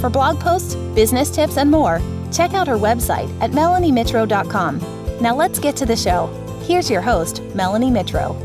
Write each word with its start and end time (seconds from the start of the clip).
For 0.00 0.10
blog 0.10 0.40
posts, 0.40 0.74
business 0.94 1.30
tips, 1.30 1.56
and 1.56 1.70
more, 1.70 2.00
check 2.32 2.54
out 2.54 2.68
her 2.68 2.76
website 2.76 3.30
at 3.40 3.50
melaniemitro.com. 3.50 4.80
Now 5.20 5.36
let's 5.36 5.58
get 5.58 5.76
to 5.76 5.86
the 5.86 5.96
show. 5.96 6.26
Here's 6.64 6.90
your 6.90 7.02
host, 7.02 7.42
Melanie 7.54 7.90
Mitro. 7.90 8.36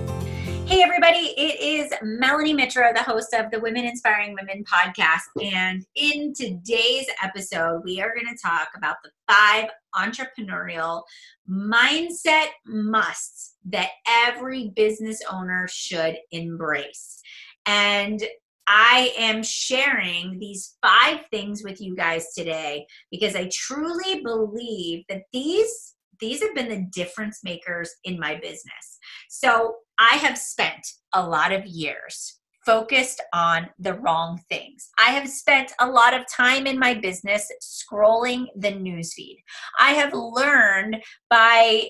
Hey, 0.67 0.84
everybody, 0.84 1.34
it 1.38 1.62
is 1.62 1.94
Melanie 2.02 2.53
Mitro, 2.53 2.94
the 2.94 3.02
host 3.02 3.34
of 3.34 3.49
the 3.52 3.59
Women 3.62 3.86
Inspiring 3.86 4.36
Women 4.38 4.66
podcast. 4.66 5.22
And 5.41 5.86
in 5.95 6.34
today's 6.34 7.05
episode, 7.23 7.84
we 7.86 8.02
are 8.02 8.14
going 8.14 8.27
to 8.27 8.41
talk 8.41 8.67
about 8.75 8.98
the 9.02 9.11
five 9.31 9.70
entrepreneurial 9.95 11.03
mindset 11.50 12.48
musts 12.66 13.55
that 13.70 13.91
every 14.05 14.73
business 14.75 15.22
owner 15.31 15.70
should 15.70 16.17
embrace. 16.31 17.22
And 17.66 18.22
I 18.67 19.13
am 19.17 19.44
sharing 19.44 20.39
these 20.39 20.77
five 20.81 21.21
things 21.31 21.63
with 21.63 21.80
you 21.81 21.95
guys 21.95 22.34
today 22.35 22.85
because 23.12 23.35
I 23.35 23.49
truly 23.52 24.21
believe 24.21 25.03
that 25.09 25.23
these 25.34 25.94
these 26.20 26.41
have 26.41 26.55
been 26.55 26.70
the 26.70 26.88
difference 26.92 27.42
makers 27.44 27.92
in 28.03 28.19
my 28.19 28.36
business. 28.36 29.00
So, 29.30 29.75
I 30.00 30.16
have 30.16 30.38
spent 30.38 30.86
a 31.14 31.27
lot 31.27 31.52
of 31.52 31.66
years 31.66 32.39
focused 32.66 33.23
on 33.33 33.69
the 33.80 33.94
wrong 33.94 34.39
things. 34.50 34.89
I 34.99 35.11
have 35.11 35.30
spent 35.30 35.72
a 35.80 35.89
lot 35.89 36.14
of 36.14 36.25
time 36.27 36.67
in 36.67 36.77
my 36.77 36.94
business 36.94 37.49
scrolling 37.64 38.47
the 38.58 38.73
newsfeed. 38.73 39.38
I 39.80 39.92
have 39.92 40.14
learned 40.14 40.97
by 41.30 41.88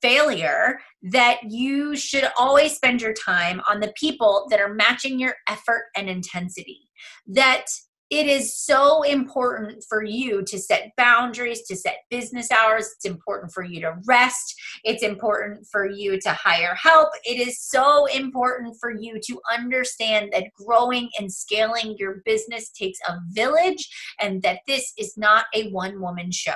failure 0.00 0.78
that 1.02 1.38
you 1.48 1.96
should 1.96 2.28
always 2.38 2.74
spend 2.74 3.02
your 3.02 3.12
time 3.12 3.60
on 3.68 3.80
the 3.80 3.92
people 3.98 4.46
that 4.50 4.60
are 4.60 4.74
matching 4.74 5.18
your 5.18 5.34
effort 5.48 5.84
and 5.96 6.08
intensity. 6.08 6.90
That 7.26 7.66
it 8.10 8.26
is 8.26 8.56
so 8.56 9.02
important 9.02 9.82
for 9.88 10.04
you 10.04 10.44
to 10.44 10.58
set 10.58 10.92
boundaries, 10.96 11.62
to 11.62 11.74
set 11.74 11.96
business 12.10 12.50
hours. 12.50 12.86
It's 12.94 13.06
important 13.06 13.52
for 13.52 13.64
you 13.64 13.80
to 13.80 13.96
rest. 14.06 14.54
It's 14.84 15.02
important 15.02 15.66
for 15.72 15.88
you 15.88 16.20
to 16.20 16.30
hire 16.30 16.74
help. 16.74 17.08
It 17.24 17.40
is 17.44 17.60
so 17.60 18.06
important 18.06 18.76
for 18.78 18.90
you 18.90 19.18
to 19.26 19.40
understand 19.52 20.30
that 20.32 20.52
growing 20.54 21.08
and 21.18 21.32
scaling 21.32 21.96
your 21.98 22.22
business 22.24 22.70
takes 22.70 22.98
a 23.08 23.18
village 23.30 23.88
and 24.20 24.42
that 24.42 24.60
this 24.68 24.92
is 24.98 25.16
not 25.16 25.46
a 25.54 25.70
one 25.70 26.00
woman 26.00 26.30
show. 26.30 26.52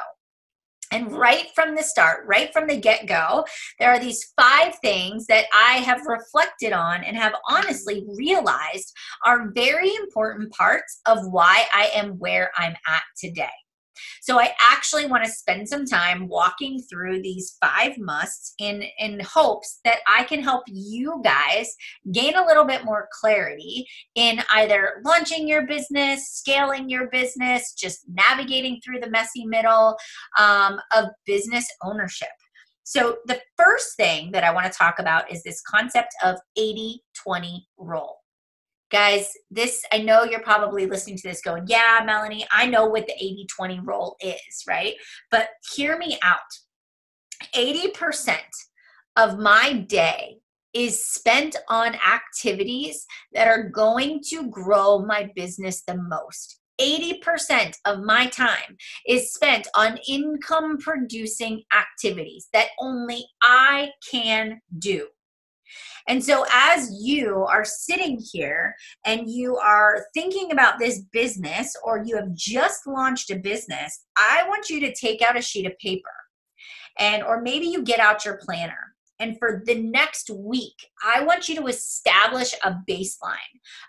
And 0.92 1.12
right 1.12 1.46
from 1.54 1.74
the 1.74 1.82
start, 1.82 2.24
right 2.26 2.52
from 2.52 2.66
the 2.66 2.78
get 2.78 3.06
go, 3.06 3.44
there 3.78 3.90
are 3.90 3.98
these 3.98 4.32
five 4.40 4.74
things 4.80 5.26
that 5.26 5.44
I 5.54 5.74
have 5.74 6.06
reflected 6.06 6.72
on 6.72 7.04
and 7.04 7.16
have 7.16 7.34
honestly 7.48 8.06
realized 8.16 8.92
are 9.24 9.50
very 9.50 9.94
important 9.96 10.52
parts 10.52 11.00
of 11.06 11.18
why 11.30 11.66
I 11.74 11.90
am 11.94 12.18
where 12.18 12.50
I'm 12.56 12.74
at 12.86 13.02
today. 13.16 13.48
So 14.20 14.40
I 14.40 14.54
actually 14.60 15.06
want 15.06 15.24
to 15.24 15.30
spend 15.30 15.68
some 15.68 15.86
time 15.86 16.28
walking 16.28 16.80
through 16.82 17.22
these 17.22 17.56
five 17.60 17.98
musts 17.98 18.54
in 18.58 18.84
in 18.98 19.20
hopes 19.20 19.80
that 19.84 19.98
I 20.06 20.24
can 20.24 20.42
help 20.42 20.64
you 20.66 21.20
guys 21.24 21.74
gain 22.12 22.36
a 22.36 22.44
little 22.44 22.64
bit 22.64 22.84
more 22.84 23.08
clarity 23.20 23.86
in 24.14 24.40
either 24.52 25.00
launching 25.04 25.48
your 25.48 25.66
business, 25.66 26.30
scaling 26.30 26.88
your 26.88 27.08
business, 27.10 27.74
just 27.74 28.04
navigating 28.08 28.80
through 28.84 29.00
the 29.00 29.10
messy 29.10 29.46
middle 29.46 29.96
um, 30.38 30.80
of 30.94 31.06
business 31.26 31.66
ownership. 31.82 32.28
So, 32.84 33.18
the 33.26 33.38
first 33.58 33.96
thing 33.96 34.32
that 34.32 34.44
I 34.44 34.50
want 34.50 34.64
to 34.64 34.78
talk 34.78 34.98
about 34.98 35.30
is 35.30 35.42
this 35.42 35.60
concept 35.60 36.14
of 36.24 36.36
80 36.56 37.02
20 37.22 37.66
rule. 37.76 38.17
Guys, 38.90 39.30
this, 39.50 39.84
I 39.92 39.98
know 39.98 40.24
you're 40.24 40.40
probably 40.40 40.86
listening 40.86 41.16
to 41.18 41.28
this 41.28 41.42
going, 41.42 41.64
yeah, 41.66 42.00
Melanie, 42.04 42.46
I 42.50 42.66
know 42.66 42.86
what 42.86 43.06
the 43.06 43.14
80 43.14 43.46
20 43.54 43.80
rule 43.80 44.16
is, 44.20 44.64
right? 44.66 44.94
But 45.30 45.48
hear 45.74 45.98
me 45.98 46.18
out 46.22 46.40
80% 47.54 48.36
of 49.16 49.38
my 49.38 49.72
day 49.88 50.38
is 50.74 51.04
spent 51.04 51.56
on 51.68 51.94
activities 51.94 53.06
that 53.32 53.48
are 53.48 53.68
going 53.68 54.20
to 54.28 54.48
grow 54.48 55.00
my 55.00 55.30
business 55.34 55.82
the 55.82 55.96
most. 55.96 56.60
80% 56.80 57.74
of 57.86 58.00
my 58.00 58.26
time 58.26 58.76
is 59.06 59.32
spent 59.32 59.66
on 59.74 59.98
income 60.08 60.78
producing 60.78 61.62
activities 61.76 62.48
that 62.52 62.68
only 62.80 63.26
I 63.42 63.90
can 64.08 64.60
do. 64.78 65.08
And 66.06 66.22
so, 66.24 66.44
as 66.52 66.90
you 67.00 67.44
are 67.48 67.64
sitting 67.64 68.18
here 68.32 68.74
and 69.04 69.30
you 69.30 69.56
are 69.56 70.06
thinking 70.14 70.52
about 70.52 70.78
this 70.78 71.00
business 71.12 71.74
or 71.84 72.02
you 72.04 72.16
have 72.16 72.34
just 72.34 72.86
launched 72.86 73.30
a 73.30 73.36
business, 73.36 74.04
I 74.16 74.44
want 74.48 74.70
you 74.70 74.80
to 74.80 74.94
take 74.94 75.22
out 75.22 75.38
a 75.38 75.42
sheet 75.42 75.66
of 75.66 75.78
paper 75.78 76.08
and, 76.98 77.22
or 77.22 77.40
maybe 77.40 77.66
you 77.66 77.82
get 77.82 78.00
out 78.00 78.24
your 78.24 78.38
planner. 78.38 78.94
And 79.20 79.36
for 79.38 79.62
the 79.66 79.74
next 79.74 80.30
week, 80.30 80.76
I 81.04 81.22
want 81.24 81.48
you 81.48 81.56
to 81.56 81.66
establish 81.66 82.54
a 82.62 82.76
baseline 82.88 83.34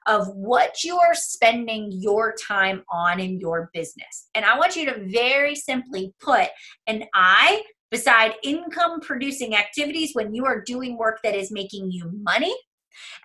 of 0.07 0.27
what 0.29 0.83
you 0.83 0.97
are 0.97 1.13
spending 1.13 1.89
your 1.91 2.33
time 2.33 2.83
on 2.91 3.19
in 3.19 3.39
your 3.39 3.69
business. 3.73 4.29
And 4.33 4.43
I 4.43 4.57
want 4.57 4.75
you 4.75 4.85
to 4.85 5.05
very 5.11 5.55
simply 5.55 6.13
put 6.19 6.49
an 6.87 7.03
I 7.13 7.61
beside 7.91 8.33
income 8.43 8.99
producing 9.01 9.55
activities 9.55 10.11
when 10.13 10.33
you 10.33 10.45
are 10.45 10.61
doing 10.61 10.97
work 10.97 11.19
that 11.23 11.35
is 11.35 11.51
making 11.51 11.91
you 11.91 12.11
money. 12.21 12.55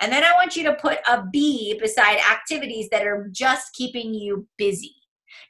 And 0.00 0.12
then 0.12 0.24
I 0.24 0.32
want 0.34 0.56
you 0.56 0.64
to 0.64 0.74
put 0.74 0.98
a 1.08 1.24
B 1.32 1.78
beside 1.80 2.18
activities 2.18 2.88
that 2.90 3.06
are 3.06 3.28
just 3.32 3.72
keeping 3.74 4.14
you 4.14 4.46
busy. 4.56 4.94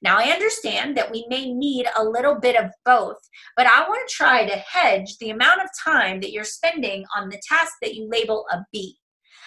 Now, 0.03 0.19
I 0.19 0.31
understand 0.31 0.97
that 0.97 1.11
we 1.11 1.27
may 1.29 1.53
need 1.53 1.87
a 1.97 2.05
little 2.05 2.39
bit 2.39 2.57
of 2.57 2.71
both, 2.85 3.19
but 3.57 3.67
I 3.67 3.87
want 3.89 4.09
to 4.09 4.15
try 4.15 4.47
to 4.47 4.57
hedge 4.57 5.17
the 5.19 5.31
amount 5.31 5.63
of 5.63 5.69
time 5.83 6.21
that 6.21 6.33
you're 6.33 6.45
spending 6.45 7.05
on 7.17 7.29
the 7.29 7.41
task 7.47 7.75
that 7.83 7.95
you 7.95 8.09
label 8.11 8.47
a 8.51 8.65
B. 8.73 8.97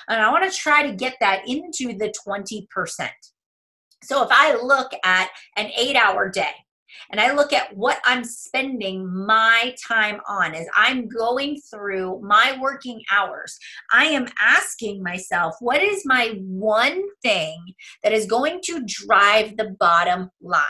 And 0.10 0.22
I 0.22 0.32
want 0.32 0.50
to 0.50 0.58
try 0.58 0.88
to 0.88 0.96
get 0.96 1.16
that 1.20 1.48
into 1.48 1.98
the 1.98 2.14
20%. 2.28 3.10
So 4.04 4.24
if 4.24 4.30
I 4.32 4.56
look 4.56 4.92
at 5.04 5.30
an 5.58 5.72
eight 5.78 5.96
hour 5.96 6.30
day, 6.30 6.52
and 7.12 7.20
I 7.20 7.34
look 7.34 7.54
at 7.54 7.76
what 7.76 8.00
I'm 8.06 8.24
spending 8.24 9.08
my 9.26 9.76
time 9.88 10.20
on 10.28 10.56
as 10.56 10.68
I'm 10.76 11.08
going 11.08 11.60
through 11.70 12.22
my 12.24 12.58
working 12.60 13.02
hours, 13.12 13.58
I 13.92 14.06
am 14.06 14.28
asking 14.42 15.04
myself, 15.04 15.56
what 15.60 15.82
is 15.82 16.04
my 16.06 16.40
one 16.42 17.04
thing 17.22 17.58
that 18.04 18.14
is 18.14 18.26
going 18.26 18.62
to 18.66 18.84
drive 18.86 19.58
the 19.58 19.76
bottom 19.80 20.30
line? 20.42 20.64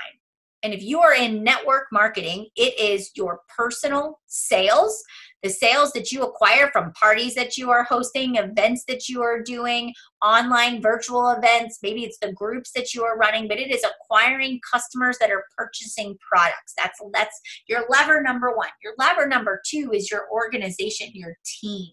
And 0.63 0.73
if 0.73 0.81
you 0.81 0.99
are 0.99 1.13
in 1.13 1.43
network 1.43 1.85
marketing, 1.91 2.47
it 2.55 2.79
is 2.79 3.11
your 3.15 3.41
personal 3.55 4.19
sales 4.25 5.03
the 5.43 5.49
sales 5.49 5.91
that 5.93 6.11
you 6.11 6.23
acquire 6.23 6.69
from 6.71 6.91
parties 6.93 7.35
that 7.35 7.57
you 7.57 7.69
are 7.69 7.83
hosting, 7.83 8.35
events 8.35 8.83
that 8.87 9.07
you 9.07 9.21
are 9.21 9.41
doing, 9.41 9.93
online 10.23 10.81
virtual 10.81 11.29
events, 11.31 11.79
maybe 11.83 12.03
it's 12.03 12.17
the 12.19 12.33
groups 12.33 12.71
that 12.73 12.93
you 12.93 13.03
are 13.03 13.17
running, 13.17 13.47
but 13.47 13.59
it 13.59 13.71
is 13.71 13.83
acquiring 13.83 14.59
customers 14.71 15.17
that 15.19 15.31
are 15.31 15.45
purchasing 15.57 16.17
products. 16.27 16.73
That's 16.77 16.99
that's 17.13 17.39
your 17.67 17.85
lever 17.89 18.21
number 18.21 18.55
1. 18.55 18.67
Your 18.83 18.93
lever 18.97 19.27
number 19.27 19.61
2 19.69 19.91
is 19.93 20.09
your 20.09 20.27
organization, 20.31 21.09
your 21.13 21.35
team. 21.61 21.91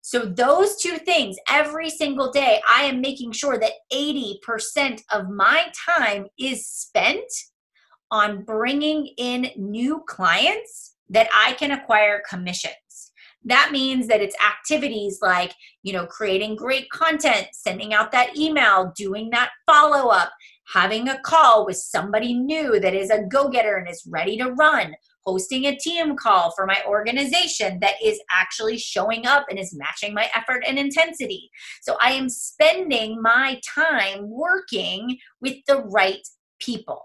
So, 0.00 0.24
those 0.24 0.76
two 0.76 0.98
things 0.98 1.36
every 1.50 1.90
single 1.90 2.30
day, 2.30 2.62
I 2.68 2.84
am 2.84 3.00
making 3.00 3.32
sure 3.32 3.58
that 3.58 3.72
80% 3.92 5.00
of 5.10 5.28
my 5.28 5.66
time 5.84 6.26
is 6.38 6.64
spent 6.66 7.24
on 8.12 8.44
bringing 8.44 9.08
in 9.18 9.50
new 9.56 10.04
clients 10.06 10.95
that 11.10 11.28
I 11.34 11.52
can 11.54 11.70
acquire 11.70 12.22
commissions. 12.28 13.12
That 13.44 13.70
means 13.70 14.08
that 14.08 14.20
it's 14.20 14.36
activities 14.44 15.20
like, 15.22 15.52
you 15.84 15.92
know, 15.92 16.06
creating 16.06 16.56
great 16.56 16.90
content, 16.90 17.46
sending 17.52 17.94
out 17.94 18.10
that 18.10 18.36
email, 18.36 18.92
doing 18.96 19.30
that 19.30 19.50
follow 19.66 20.08
up, 20.08 20.32
having 20.72 21.08
a 21.08 21.20
call 21.20 21.64
with 21.64 21.76
somebody 21.76 22.34
new 22.34 22.80
that 22.80 22.92
is 22.92 23.10
a 23.10 23.22
go 23.22 23.48
getter 23.48 23.76
and 23.76 23.88
is 23.88 24.02
ready 24.10 24.36
to 24.38 24.50
run, 24.50 24.96
hosting 25.24 25.66
a 25.66 25.76
team 25.76 26.16
call 26.16 26.52
for 26.56 26.66
my 26.66 26.82
organization 26.88 27.78
that 27.80 27.94
is 28.02 28.18
actually 28.34 28.78
showing 28.78 29.26
up 29.26 29.46
and 29.48 29.60
is 29.60 29.76
matching 29.76 30.12
my 30.12 30.28
effort 30.34 30.64
and 30.66 30.76
intensity. 30.76 31.48
So 31.82 31.96
I 32.00 32.12
am 32.12 32.28
spending 32.28 33.22
my 33.22 33.60
time 33.64 34.28
working 34.28 35.18
with 35.40 35.54
the 35.68 35.82
right 35.84 36.26
people. 36.58 37.02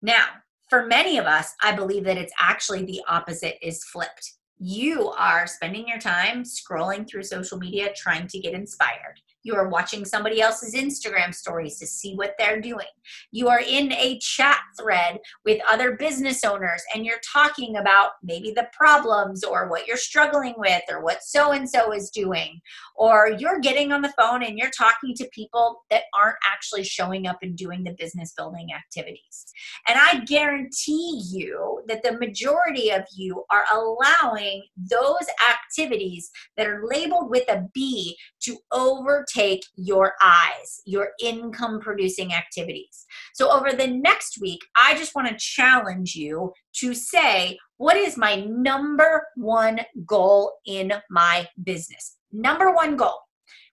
Now, 0.00 0.24
for 0.74 0.86
many 0.86 1.18
of 1.18 1.24
us, 1.24 1.54
I 1.62 1.70
believe 1.70 2.02
that 2.02 2.16
it's 2.16 2.32
actually 2.40 2.84
the 2.84 3.00
opposite 3.06 3.64
is 3.64 3.84
flipped. 3.84 4.32
You 4.58 5.10
are 5.10 5.46
spending 5.46 5.86
your 5.86 6.00
time 6.00 6.42
scrolling 6.42 7.08
through 7.08 7.22
social 7.22 7.58
media 7.58 7.90
trying 7.94 8.26
to 8.26 8.40
get 8.40 8.54
inspired. 8.54 9.20
You 9.44 9.54
are 9.56 9.68
watching 9.68 10.06
somebody 10.06 10.40
else's 10.40 10.74
Instagram 10.74 11.34
stories 11.34 11.78
to 11.78 11.86
see 11.86 12.14
what 12.14 12.34
they're 12.38 12.62
doing. 12.62 12.86
You 13.30 13.48
are 13.48 13.60
in 13.60 13.92
a 13.92 14.18
chat 14.18 14.58
thread 14.80 15.18
with 15.44 15.60
other 15.68 15.96
business 15.96 16.44
owners 16.44 16.82
and 16.94 17.04
you're 17.04 17.20
talking 17.30 17.76
about 17.76 18.12
maybe 18.22 18.52
the 18.52 18.68
problems 18.72 19.44
or 19.44 19.68
what 19.68 19.86
you're 19.86 19.98
struggling 19.98 20.54
with 20.56 20.82
or 20.90 21.02
what 21.02 21.22
so 21.22 21.52
and 21.52 21.68
so 21.68 21.92
is 21.92 22.10
doing. 22.10 22.60
Or 22.96 23.36
you're 23.38 23.60
getting 23.60 23.92
on 23.92 24.00
the 24.00 24.14
phone 24.18 24.42
and 24.42 24.58
you're 24.58 24.70
talking 24.70 25.14
to 25.16 25.28
people 25.34 25.82
that 25.90 26.04
aren't 26.14 26.36
actually 26.46 26.84
showing 26.84 27.26
up 27.26 27.38
and 27.42 27.54
doing 27.54 27.84
the 27.84 27.94
business 27.98 28.32
building 28.34 28.68
activities. 28.74 29.44
And 29.86 29.98
I 30.00 30.24
guarantee 30.24 31.22
you 31.30 31.82
that 31.86 32.02
the 32.02 32.18
majority 32.18 32.90
of 32.90 33.02
you 33.14 33.44
are 33.50 33.64
allowing 33.74 34.62
those 34.78 35.26
activities 35.50 36.30
that 36.56 36.66
are 36.66 36.82
labeled 36.86 37.28
with 37.28 37.46
a 37.50 37.66
B 37.74 38.16
to 38.42 38.56
overtake 38.72 39.33
take 39.34 39.64
your 39.76 40.14
I's, 40.20 40.80
your 40.84 41.10
income 41.22 41.80
producing 41.80 42.32
activities. 42.32 43.06
So, 43.34 43.50
over 43.50 43.72
the 43.72 43.86
next 43.86 44.40
week, 44.40 44.60
I 44.76 44.96
just 44.96 45.14
want 45.14 45.28
to 45.28 45.36
challenge 45.38 46.14
you 46.14 46.52
to 46.80 46.94
say, 46.94 47.58
what 47.76 47.96
is 47.96 48.16
my 48.16 48.36
number 48.36 49.26
one 49.36 49.80
goal 50.06 50.52
in 50.66 50.92
my 51.10 51.48
business? 51.62 52.16
Number 52.32 52.72
one 52.72 52.96
goal. 52.96 53.18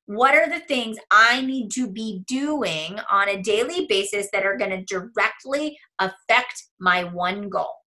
What 0.06 0.36
are 0.36 0.50
the 0.50 0.66
things 0.66 0.98
I 1.10 1.42
need 1.42 1.72
to 1.72 1.90
be 1.90 2.24
doing 2.28 3.00
on 3.10 3.30
a 3.30 3.42
daily 3.42 3.86
basis 3.88 4.28
that 4.34 4.46
are 4.46 4.58
going 4.58 4.72
to 4.72 4.84
directly 4.84 5.78
affect 6.00 6.66
my 6.80 7.06
one 7.06 7.50
goal? 7.50 7.81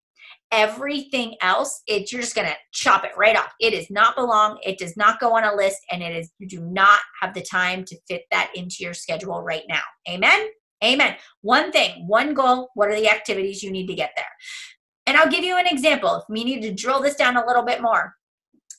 Everything 0.55 1.35
else 1.43 1.83
it 1.89 2.13
you're 2.13 2.21
just 2.21 2.37
to 2.37 2.55
chop 2.73 3.05
it 3.05 3.11
right 3.17 3.37
off. 3.37 3.53
It 3.61 3.73
does 3.73 3.91
not 3.91 4.15
belong 4.15 4.59
it 4.65 4.79
does 4.79 4.97
not 4.97 5.19
go 5.19 5.35
on 5.35 5.43
a 5.43 5.55
list 5.55 5.79
and 5.91 6.01
it 6.01 6.15
is 6.15 6.31
you 6.39 6.47
do 6.47 6.61
not 6.61 7.01
have 7.21 7.35
the 7.35 7.43
time 7.43 7.85
to 7.87 7.97
fit 8.09 8.23
that 8.31 8.53
into 8.55 8.77
your 8.79 8.95
schedule 8.95 9.43
right 9.43 9.65
now. 9.69 9.83
Amen? 10.09 10.47
Amen. 10.83 11.17
One 11.43 11.73
thing 11.73 12.07
one 12.07 12.35
goal 12.35 12.69
what 12.75 12.89
are 12.89 12.95
the 12.95 13.11
activities 13.11 13.63
you 13.65 13.73
need 13.73 13.89
to 13.89 13.95
get 13.95 14.13
there? 14.17 14.25
And 15.07 15.17
i'll 15.17 15.31
give 15.31 15.45
you 15.45 15.59
an 15.59 15.67
example. 15.67 16.15
If 16.17 16.25
we 16.29 16.45
need 16.45 16.63
to 16.63 16.73
drill 16.73 17.03
this 17.03 17.17
down 17.17 17.37
a 17.37 17.47
little 17.47 17.65
bit 17.65 17.83
more 17.83 18.15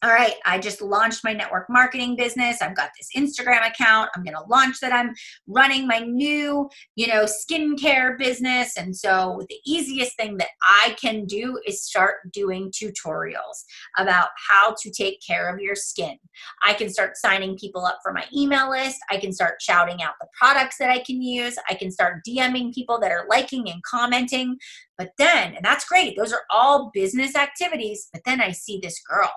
all 0.03 0.11
right, 0.11 0.35
I 0.45 0.59
just 0.59 0.81
launched 0.81 1.23
my 1.23 1.33
network 1.33 1.67
marketing 1.69 2.15
business. 2.15 2.61
I've 2.61 2.75
got 2.75 2.89
this 2.97 3.09
Instagram 3.15 3.67
account. 3.67 4.09
I'm 4.15 4.23
going 4.23 4.35
to 4.35 4.43
launch 4.49 4.79
that. 4.81 4.93
I'm 4.93 5.13
running 5.47 5.87
my 5.87 5.99
new, 5.99 6.69
you 6.95 7.07
know, 7.07 7.25
skincare 7.25 8.17
business. 8.17 8.77
And 8.77 8.95
so 8.95 9.45
the 9.49 9.57
easiest 9.65 10.17
thing 10.17 10.37
that 10.37 10.49
I 10.63 10.95
can 10.99 11.25
do 11.25 11.59
is 11.65 11.83
start 11.83 12.31
doing 12.31 12.71
tutorials 12.71 13.63
about 13.97 14.29
how 14.49 14.75
to 14.81 14.91
take 14.91 15.19
care 15.25 15.53
of 15.53 15.59
your 15.59 15.75
skin. 15.75 16.17
I 16.63 16.73
can 16.73 16.89
start 16.89 17.17
signing 17.17 17.57
people 17.57 17.85
up 17.85 17.99
for 18.03 18.11
my 18.11 18.25
email 18.35 18.69
list. 18.69 18.97
I 19.09 19.17
can 19.17 19.31
start 19.31 19.61
shouting 19.61 20.03
out 20.03 20.15
the 20.19 20.27
products 20.37 20.77
that 20.79 20.89
I 20.89 20.99
can 20.99 21.21
use. 21.21 21.57
I 21.69 21.75
can 21.75 21.91
start 21.91 22.21
DMing 22.27 22.73
people 22.73 22.99
that 22.99 23.11
are 23.11 23.25
liking 23.29 23.69
and 23.69 23.81
commenting. 23.83 24.57
But 24.97 25.11
then, 25.17 25.55
and 25.55 25.63
that's 25.63 25.85
great, 25.85 26.17
those 26.17 26.33
are 26.33 26.43
all 26.49 26.91
business 26.93 27.35
activities. 27.35 28.07
But 28.13 28.23
then 28.25 28.41
I 28.41 28.51
see 28.51 28.79
this 28.81 29.01
girl 29.01 29.31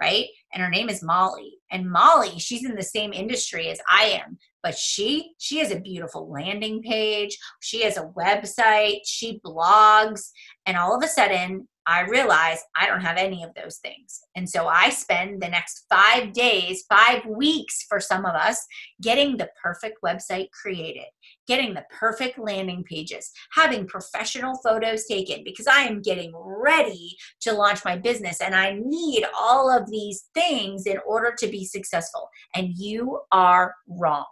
right? 0.00 0.26
And 0.52 0.62
her 0.62 0.70
name 0.70 0.88
is 0.88 1.02
Molly. 1.02 1.58
And 1.70 1.90
Molly, 1.90 2.38
she's 2.38 2.64
in 2.64 2.74
the 2.74 2.82
same 2.82 3.12
industry 3.12 3.68
as 3.68 3.80
I 3.90 4.20
am, 4.24 4.38
but 4.62 4.76
she 4.76 5.32
she 5.38 5.58
has 5.58 5.70
a 5.70 5.80
beautiful 5.80 6.30
landing 6.30 6.82
page. 6.82 7.38
She 7.60 7.82
has 7.82 7.96
a 7.96 8.12
website, 8.16 9.00
she 9.04 9.40
blogs, 9.44 10.30
and 10.64 10.76
all 10.76 10.96
of 10.96 11.02
a 11.02 11.08
sudden 11.08 11.68
I 11.86 12.02
realize 12.02 12.58
I 12.74 12.86
don't 12.86 13.00
have 13.00 13.16
any 13.16 13.42
of 13.42 13.50
those 13.54 13.78
things. 13.78 14.20
And 14.34 14.48
so 14.48 14.66
I 14.66 14.90
spend 14.90 15.40
the 15.40 15.48
next 15.48 15.86
five 15.88 16.32
days, 16.32 16.84
five 16.88 17.24
weeks 17.26 17.84
for 17.88 18.00
some 18.00 18.24
of 18.24 18.34
us, 18.34 18.64
getting 19.00 19.36
the 19.36 19.48
perfect 19.62 19.98
website 20.04 20.50
created, 20.50 21.06
getting 21.46 21.74
the 21.74 21.84
perfect 21.90 22.38
landing 22.38 22.84
pages, 22.84 23.30
having 23.52 23.86
professional 23.86 24.56
photos 24.64 25.06
taken 25.06 25.44
because 25.44 25.66
I 25.66 25.82
am 25.82 26.02
getting 26.02 26.32
ready 26.34 27.16
to 27.42 27.52
launch 27.52 27.84
my 27.84 27.96
business 27.96 28.40
and 28.40 28.54
I 28.54 28.78
need 28.84 29.24
all 29.38 29.70
of 29.70 29.90
these 29.90 30.28
things 30.34 30.86
in 30.86 30.98
order 31.06 31.34
to 31.38 31.46
be 31.46 31.64
successful. 31.64 32.28
And 32.54 32.76
you 32.76 33.20
are 33.32 33.74
wrong. 33.88 34.26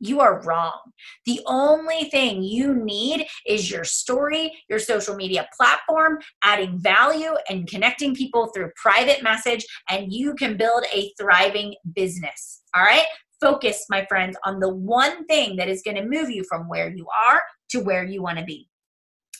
You 0.00 0.20
are 0.20 0.42
wrong. 0.42 0.78
The 1.26 1.40
only 1.46 2.04
thing 2.04 2.42
you 2.42 2.74
need 2.74 3.26
is 3.46 3.70
your 3.70 3.84
story, 3.84 4.52
your 4.68 4.78
social 4.78 5.16
media 5.16 5.48
platform, 5.56 6.18
adding 6.42 6.78
value 6.78 7.34
and 7.48 7.68
connecting 7.68 8.14
people 8.14 8.50
through 8.54 8.70
private 8.80 9.22
message, 9.22 9.66
and 9.90 10.12
you 10.12 10.34
can 10.34 10.56
build 10.56 10.84
a 10.92 11.12
thriving 11.20 11.74
business. 11.94 12.62
All 12.74 12.82
right? 12.82 13.06
Focus, 13.40 13.86
my 13.88 14.04
friends, 14.08 14.36
on 14.44 14.60
the 14.60 14.72
one 14.72 15.24
thing 15.26 15.56
that 15.56 15.68
is 15.68 15.82
going 15.82 15.96
to 15.96 16.04
move 16.04 16.30
you 16.30 16.44
from 16.48 16.68
where 16.68 16.90
you 16.90 17.06
are 17.28 17.40
to 17.70 17.80
where 17.80 18.04
you 18.04 18.22
want 18.22 18.38
to 18.38 18.44
be. 18.44 18.68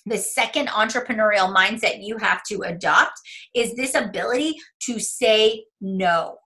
The 0.06 0.19
second 0.19 0.69
entrepreneurial 0.69 1.55
mindset 1.55 1.99
you 2.00 2.16
have 2.19 2.43
to 2.44 2.62
adopt 2.62 3.20
is 3.55 3.75
this 3.75 3.94
ability 3.94 4.56
to 4.82 4.99
say 4.99 5.64
no 5.81 6.38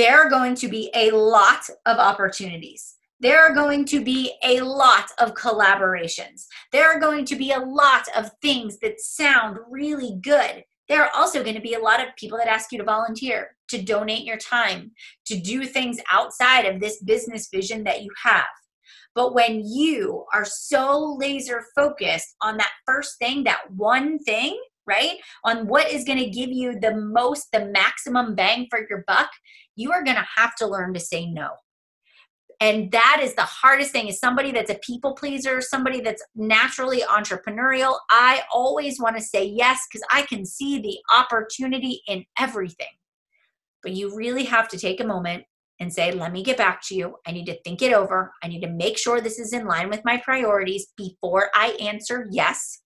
there 0.00 0.18
are 0.18 0.30
going 0.30 0.54
to 0.54 0.66
be 0.66 0.90
a 0.94 1.10
lot 1.10 1.68
of 1.84 1.98
opportunities. 1.98 2.94
There 3.20 3.38
are 3.38 3.54
going 3.54 3.84
to 3.84 4.02
be 4.02 4.32
a 4.42 4.62
lot 4.62 5.10
of 5.18 5.34
collaborations. 5.34 6.46
There 6.72 6.90
are 6.90 6.98
going 6.98 7.26
to 7.26 7.36
be 7.36 7.52
a 7.52 7.58
lot 7.58 8.08
of 8.16 8.30
things 8.40 8.78
that 8.78 8.98
sound 8.98 9.58
really 9.68 10.18
good. 10.22 10.64
There 10.88 11.02
are 11.02 11.10
also 11.14 11.42
going 11.42 11.54
to 11.54 11.60
be 11.60 11.74
a 11.74 11.78
lot 11.78 12.00
of 12.00 12.16
people 12.16 12.38
that 12.38 12.48
ask 12.48 12.72
you 12.72 12.78
to 12.78 12.84
volunteer, 12.84 13.54
to 13.68 13.82
donate 13.82 14.24
your 14.24 14.38
time, 14.38 14.92
to 15.26 15.38
do 15.38 15.66
things 15.66 15.98
outside 16.10 16.64
of 16.64 16.80
this 16.80 17.02
business 17.02 17.50
vision 17.52 17.84
that 17.84 18.02
you 18.02 18.08
have. 18.24 18.48
But 19.14 19.34
when 19.34 19.60
you 19.66 20.24
are 20.32 20.46
so 20.46 21.14
laser 21.20 21.62
focused 21.76 22.36
on 22.40 22.56
that 22.56 22.72
first 22.86 23.18
thing, 23.18 23.44
that 23.44 23.70
one 23.76 24.18
thing, 24.18 24.58
right? 24.90 25.18
On 25.44 25.68
what 25.68 25.90
is 25.90 26.04
going 26.04 26.18
to 26.18 26.28
give 26.28 26.50
you 26.50 26.78
the 26.80 26.94
most, 26.96 27.46
the 27.52 27.66
maximum 27.66 28.34
bang 28.34 28.66
for 28.68 28.80
your 28.90 29.04
buck, 29.06 29.30
you 29.76 29.92
are 29.92 30.02
going 30.02 30.16
to 30.16 30.26
have 30.36 30.56
to 30.56 30.66
learn 30.66 30.92
to 30.94 31.00
say 31.00 31.26
no. 31.26 31.50
And 32.62 32.92
that 32.92 33.20
is 33.22 33.34
the 33.34 33.42
hardest 33.42 33.92
thing 33.92 34.08
is 34.08 34.18
somebody 34.18 34.50
that's 34.52 34.70
a 34.70 34.78
people 34.82 35.14
pleaser, 35.14 35.62
somebody 35.62 36.02
that's 36.02 36.22
naturally 36.34 37.00
entrepreneurial. 37.02 37.94
I 38.10 38.42
always 38.52 39.00
want 39.00 39.16
to 39.16 39.22
say 39.22 39.46
yes 39.46 39.80
because 39.90 40.06
I 40.10 40.22
can 40.22 40.44
see 40.44 40.78
the 40.78 40.98
opportunity 41.14 42.02
in 42.06 42.26
everything. 42.38 42.94
But 43.82 43.92
you 43.92 44.14
really 44.14 44.44
have 44.44 44.68
to 44.68 44.78
take 44.78 45.00
a 45.00 45.06
moment 45.06 45.44
and 45.78 45.90
say, 45.90 46.12
let 46.12 46.32
me 46.32 46.42
get 46.42 46.58
back 46.58 46.82
to 46.88 46.94
you. 46.94 47.14
I 47.26 47.32
need 47.32 47.46
to 47.46 47.58
think 47.62 47.80
it 47.80 47.94
over. 47.94 48.30
I 48.42 48.48
need 48.48 48.60
to 48.60 48.68
make 48.68 48.98
sure 48.98 49.22
this 49.22 49.38
is 49.38 49.54
in 49.54 49.66
line 49.66 49.88
with 49.88 50.04
my 50.04 50.18
priorities 50.18 50.88
before 50.98 51.48
I 51.54 51.68
answer 51.80 52.26
yes 52.30 52.82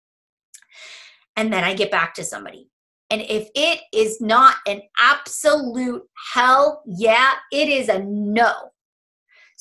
and 1.37 1.53
then 1.53 1.64
I 1.64 1.75
get 1.75 1.91
back 1.91 2.14
to 2.14 2.25
somebody. 2.25 2.71
And 3.11 3.21
if 3.23 3.49
it 3.55 3.81
is 3.93 4.21
not 4.21 4.57
an 4.67 4.83
absolute 4.99 6.03
hell 6.33 6.83
yeah, 6.87 7.35
it 7.53 7.69
is 7.69 7.88
a 7.88 8.00
no. 8.00 8.73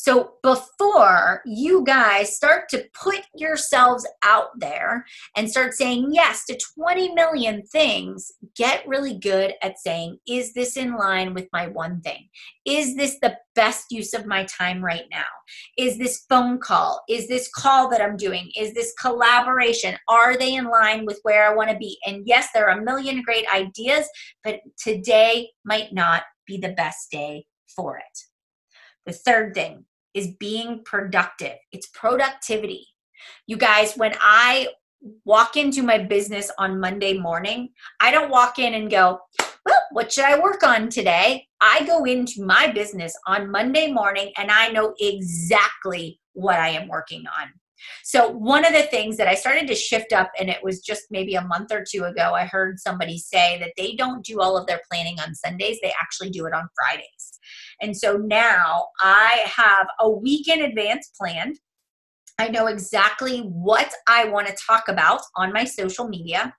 So 0.04 0.34
before 0.44 1.42
you 1.46 1.86
guys 1.86 2.36
start 2.36 2.68
to 2.72 2.84
put 2.94 3.22
yourselves 3.34 4.06
out 4.22 4.50
there 4.60 5.06
and 5.38 5.50
start 5.50 5.74
saying 5.74 6.10
yes 6.12 6.44
to 6.48 6.60
20 6.78 7.14
million 7.14 7.64
things, 7.68 8.30
get 8.54 8.86
really 8.86 9.18
good 9.18 9.54
at 9.62 9.80
saying, 9.80 10.18
is 10.28 10.54
this 10.54 10.76
in 10.76 10.98
line 10.98 11.34
with 11.34 11.48
my 11.54 11.68
one 11.68 12.02
thing? 12.02 12.28
Is 12.66 12.98
this 12.98 13.18
the 13.22 13.38
best 13.56 13.94
use 13.94 14.14
of 14.14 14.26
my 14.26 14.44
time 14.44 14.84
right 14.84 15.06
now? 15.10 15.24
Is 15.78 15.98
this 15.98 16.26
phone 16.28 16.60
call? 16.60 17.02
Is 17.08 17.30
this 17.30 17.50
call 17.56 17.90
that 17.92 18.02
I'm 18.02 18.18
doing? 18.18 18.52
Is 18.58 18.74
this 18.74 18.94
collaboration? 19.00 19.96
Are 20.10 20.36
they 20.36 20.56
in 20.56 20.66
line 20.66 21.06
with 21.06 21.22
where 21.24 21.50
I 21.50 21.56
want 21.56 21.70
to 21.70 21.78
be? 21.78 21.98
And 22.06 22.24
yes, 22.28 22.50
there 22.54 22.68
are 22.70 22.78
a 22.78 22.84
million 22.84 23.22
great 23.22 23.46
ideas, 23.56 24.06
but 24.44 24.60
today 24.78 25.52
might 25.64 25.94
not 25.94 26.24
be 26.46 26.58
the 26.58 26.74
best 26.74 27.10
day 27.10 27.46
for 27.74 28.00
it. 28.00 28.20
The 29.06 29.14
third 29.14 29.54
thing 29.54 29.86
is 30.14 30.36
being 30.40 30.84
productive. 30.84 31.58
It's 31.72 31.88
productivity. 31.88 32.88
You 33.48 33.58
guys, 33.58 33.96
when 33.96 34.14
I 34.22 34.68
walk 35.26 35.58
into 35.58 35.84
my 35.84 35.98
business 35.98 36.52
on 36.58 36.80
Monday 36.80 37.18
morning, 37.18 37.70
I 38.00 38.12
don't 38.12 38.30
walk 38.30 38.60
in 38.60 38.74
and 38.74 38.90
go, 38.90 39.20
well, 39.66 39.82
what 39.92 40.12
should 40.12 40.26
I 40.26 40.40
work 40.40 40.64
on 40.64 40.90
today? 40.90 41.48
I 41.62 41.86
go 41.86 42.04
into 42.06 42.44
my 42.44 42.72
business 42.72 43.18
on 43.28 43.52
Monday 43.52 43.92
morning 43.92 44.32
and 44.38 44.52
I 44.52 44.70
know 44.70 44.94
exactly 45.00 46.20
what 46.34 46.60
I 46.60 46.70
am 46.70 46.88
working 46.88 47.24
on. 47.40 47.48
So, 48.04 48.30
one 48.30 48.66
of 48.66 48.74
the 48.74 48.84
things 48.84 49.18
that 49.18 49.28
I 49.28 49.36
started 49.36 49.68
to 49.68 49.76
shift 49.76 50.14
up, 50.14 50.32
and 50.40 50.50
it 50.50 50.64
was 50.64 50.82
just 50.82 51.04
maybe 51.12 51.36
a 51.36 51.46
month 51.48 51.72
or 51.72 51.84
two 51.90 52.04
ago, 52.04 52.34
I 52.34 52.46
heard 52.46 52.80
somebody 52.80 53.18
say 53.18 53.58
that 53.60 53.74
they 53.78 53.96
don't 53.96 54.26
do 54.26 54.42
all 54.42 54.58
of 54.58 54.68
their 54.68 54.82
planning 54.92 55.20
on 55.20 55.36
Sundays, 55.36 55.80
they 55.82 55.94
actually 56.02 56.30
do 56.30 56.46
it 56.46 56.54
on 56.54 56.68
Fridays. 56.76 57.40
And 57.82 57.96
so 57.96 58.18
now 58.18 58.88
I 59.00 59.46
have 59.46 59.88
a 60.00 60.10
week 60.10 60.48
in 60.48 60.62
advance 60.62 61.12
planned 61.20 61.58
I 62.40 62.48
know 62.48 62.68
exactly 62.68 63.40
what 63.42 63.94
I 64.08 64.26
want 64.26 64.48
to 64.48 64.56
talk 64.66 64.88
about 64.88 65.22
on 65.36 65.54
my 65.54 65.64
social 65.64 66.08
media. 66.08 66.54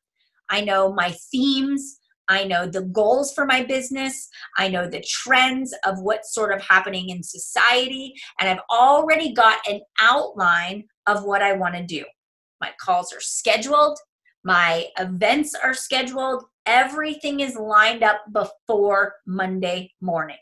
I 0.51 0.61
know 0.61 0.93
my 0.93 1.15
themes. 1.33 1.99
I 2.29 2.45
know 2.45 2.67
the 2.67 2.83
goals 2.83 3.33
for 3.33 3.45
my 3.45 3.63
business. 3.63 4.29
I 4.57 4.69
know 4.69 4.89
the 4.89 5.05
trends 5.07 5.75
of 5.85 6.01
what's 6.01 6.35
sort 6.35 6.53
of 6.53 6.63
happening 6.63 7.11
in 7.11 7.23
society. 7.23 8.15
And 8.41 8.49
I've 8.49 8.65
already 8.71 9.33
got 9.33 9.59
an 9.69 9.81
outline 10.01 10.85
of 11.07 11.25
what 11.25 11.43
I 11.43 11.53
want 11.53 11.75
to 11.75 11.85
do. 11.85 12.05
My 12.61 12.71
calls 12.81 13.13
are 13.13 13.21
scheduled, 13.21 13.99
my 14.45 14.87
events 14.99 15.55
are 15.55 15.75
scheduled. 15.75 16.45
Everything 16.67 17.41
is 17.41 17.57
lined 17.57 18.03
up 18.03 18.23
before 18.33 19.17
Monday 19.27 19.93
morning. 20.01 20.37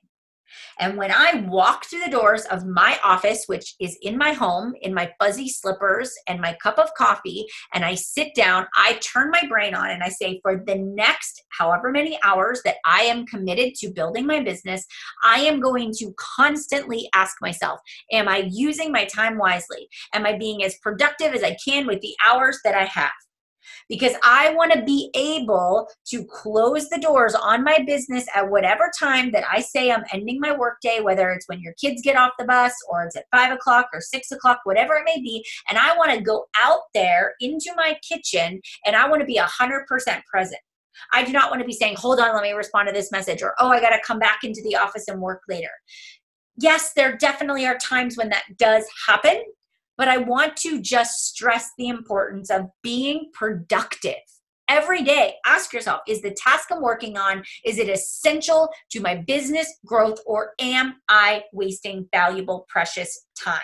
And 0.79 0.97
when 0.97 1.11
I 1.11 1.45
walk 1.49 1.87
through 1.87 2.01
the 2.01 2.11
doors 2.11 2.45
of 2.47 2.67
my 2.67 2.99
office, 3.05 3.45
which 3.47 3.75
is 3.81 3.97
in 4.03 4.17
my 4.19 4.33
home, 4.33 4.75
in 4.83 4.95
my 4.95 5.13
fuzzy 5.19 5.49
slippers 5.49 6.13
and 6.29 6.41
my 6.41 6.57
cup 6.63 6.79
of 6.79 6.93
coffee, 6.95 7.47
and 7.75 7.85
I 7.85 7.95
sit 7.95 8.35
down, 8.35 8.67
I 8.77 8.95
turn 8.95 9.31
my 9.31 9.43
brain 9.49 9.75
on 9.75 9.91
and 9.91 10.03
I 10.03 10.09
say, 10.09 10.41
for 10.43 10.63
the 10.67 10.77
next 10.77 11.43
however 11.51 11.91
many 11.91 12.19
hours 12.25 12.61
that 12.65 12.77
I 12.87 13.03
am 13.03 13.27
committed 13.27 13.75
to 13.77 13.93
building 13.93 14.27
my 14.27 14.43
business, 14.43 14.85
I 15.23 15.41
am 15.41 15.61
going 15.61 15.93
to 15.99 16.15
constantly 16.17 17.09
ask 17.15 17.37
myself, 17.41 17.81
am 18.11 18.29
I 18.29 18.49
using 18.51 18.93
my 18.93 19.05
time 19.05 19.39
wisely? 19.39 19.89
Am 20.15 20.27
I 20.27 20.37
being 20.37 20.65
as 20.65 20.79
productive 20.79 21.35
as 21.35 21.43
I 21.43 21.57
can 21.65 21.87
with 21.87 22.01
the 22.01 22.15
hours 22.27 22.59
that 22.65 22.75
I 22.75 22.85
have? 22.85 23.13
Because 23.89 24.15
I 24.23 24.55
want 24.55 24.73
to 24.73 24.83
be 24.83 25.11
able 25.15 25.89
to 26.07 26.25
close 26.25 26.89
the 26.89 26.99
doors 26.99 27.35
on 27.35 27.65
my 27.65 27.79
business 27.87 28.27
at 28.35 28.51
whatever 28.51 28.91
time 28.99 29.33
that 29.33 29.45
I 29.51 29.61
say 29.61 29.91
I'm 29.91 30.05
ending 30.13 30.41
my 30.41 30.57
workday, 30.57 31.01
whether 31.01 31.31
it's 31.31 31.49
when 31.49 31.61
your 31.61 31.75
kids 31.81 32.03
get 32.03 32.17
off 32.17 32.33
the 32.39 32.45
bus 32.45 32.75
or 32.91 33.05
it's 33.05 33.17
at 33.17 33.25
five 33.35 33.53
o'clock 33.53 33.89
or 33.93 34.01
six 34.01 34.31
o'clock, 34.31 34.61
whatever 34.65 34.95
it 34.95 35.05
may 35.05 35.21
be. 35.21 35.45
And 35.69 35.79
I 35.79 35.97
want 35.97 36.13
to 36.13 36.21
go 36.21 36.47
out 36.63 36.81
there 36.95 37.35
into 37.41 37.73
my 37.77 37.97
kitchen 38.07 38.61
and 38.85 38.97
I 38.97 39.09
want 39.09 39.21
to 39.21 39.27
be 39.27 39.37
a 39.37 39.45
hundred 39.45 39.87
percent 39.87 40.25
present. 40.27 40.61
I 41.13 41.25
do 41.25 41.33
not 41.33 41.51
want 41.51 41.61
to 41.61 41.67
be 41.67 41.73
saying, 41.73 41.97
hold 41.97 42.21
on, 42.21 42.35
let 42.35 42.43
me 42.43 42.53
respond 42.53 42.89
to 42.89 42.93
this 42.93 43.11
message, 43.11 43.43
or 43.43 43.55
oh, 43.59 43.69
I 43.69 43.81
got 43.81 43.91
to 43.91 44.01
come 44.05 44.19
back 44.19 44.41
into 44.45 44.61
the 44.63 44.77
office 44.77 45.09
and 45.09 45.21
work 45.21 45.41
later. 45.49 45.71
Yes, 46.59 46.93
there 46.95 47.17
definitely 47.17 47.67
are 47.67 47.79
times 47.79 48.17
when 48.17 48.29
that 48.29 48.45
does 48.59 48.85
happen, 49.09 49.43
but 50.03 50.09
I 50.09 50.19
want 50.19 50.57
to 50.57 50.81
just 50.81 51.29
stress 51.29 51.71
the 51.79 51.87
importance 51.87 52.51
of 52.51 52.63
being 52.83 53.31
productive. 53.33 54.17
Every 54.69 55.05
day, 55.05 55.35
ask 55.47 55.73
yourself 55.73 56.01
is 56.09 56.23
the 56.23 56.33
task 56.33 56.71
I'm 56.73 56.83
working 56.83 57.17
on 57.17 57.45
is 57.65 57.79
it 57.79 57.89
essential 57.89 58.69
to 58.91 59.01
my 59.01 59.15
business 59.15 59.73
growth 59.87 60.19
or 60.27 60.55
am 60.59 60.97
I 61.09 61.45
wasting 61.53 62.09
valuable 62.13 62.67
precious 62.69 63.27
time? 63.41 63.61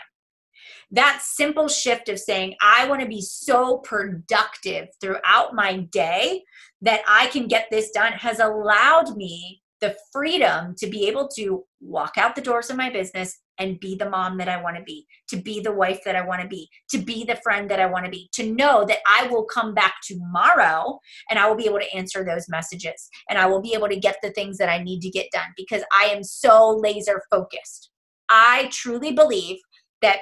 That 0.93 1.23
simple 1.25 1.67
shift 1.67 2.09
of 2.09 2.21
saying 2.21 2.55
I 2.63 2.87
want 2.89 3.01
to 3.01 3.09
be 3.09 3.21
so 3.21 3.79
productive 3.79 4.91
throughout 5.01 5.57
my 5.57 5.89
day 5.91 6.45
that 6.83 7.01
I 7.09 7.27
can 7.27 7.49
get 7.49 7.67
this 7.69 7.91
done 7.91 8.13
has 8.13 8.39
allowed 8.39 9.17
me 9.17 9.61
the 9.81 9.97
freedom 10.13 10.77
to 10.79 10.87
be 10.87 11.09
able 11.09 11.27
to 11.37 11.65
walk 11.81 12.13
out 12.17 12.37
the 12.37 12.43
doors 12.43 12.71
of 12.71 12.77
my 12.77 12.91
business 12.91 13.41
and 13.59 13.81
be 13.81 13.95
the 13.97 14.09
mom 14.09 14.39
that 14.39 14.49
I 14.49 14.61
want 14.63 14.77
to 14.77 14.83
be, 14.83 15.07
to 15.29 15.37
be 15.37 15.61
the 15.61 15.73
wife 15.73 16.01
that 16.05 16.17
I 16.17 16.25
want 16.25 16.43
to 16.43 16.49
be, 16.49 16.69
to 16.91 16.99
be 16.99 17.25
the 17.25 17.37
friend 17.37 17.71
that 17.71 17.81
I 17.81 17.87
want 17.87 18.05
to 18.05 18.11
be, 18.11 18.29
to 18.35 18.53
know 18.53 18.85
that 18.87 18.99
I 19.09 19.27
will 19.27 19.45
come 19.45 19.75
back 19.75 19.97
tomorrow 20.03 20.99
and 21.31 21.39
I 21.39 21.49
will 21.49 21.57
be 21.57 21.67
able 21.67 21.81
to 21.81 21.95
answer 21.95 22.25
those 22.25 22.49
messages 22.49 23.09
and 23.29 23.39
I 23.39 23.47
will 23.47 23.61
be 23.61 23.75
able 23.75 23.89
to 23.89 23.99
get 23.99 24.17
the 24.23 24.31
things 24.31 24.59
that 24.59 24.69
I 24.69 24.83
need 24.83 25.01
to 25.01 25.11
get 25.11 25.31
done 25.33 25.49
because 25.57 25.83
I 25.97 26.05
am 26.07 26.23
so 26.23 26.71
laser 26.71 27.23
focused. 27.31 27.91
I 28.29 28.69
truly 28.73 29.13
believe 29.13 29.59
that 30.03 30.21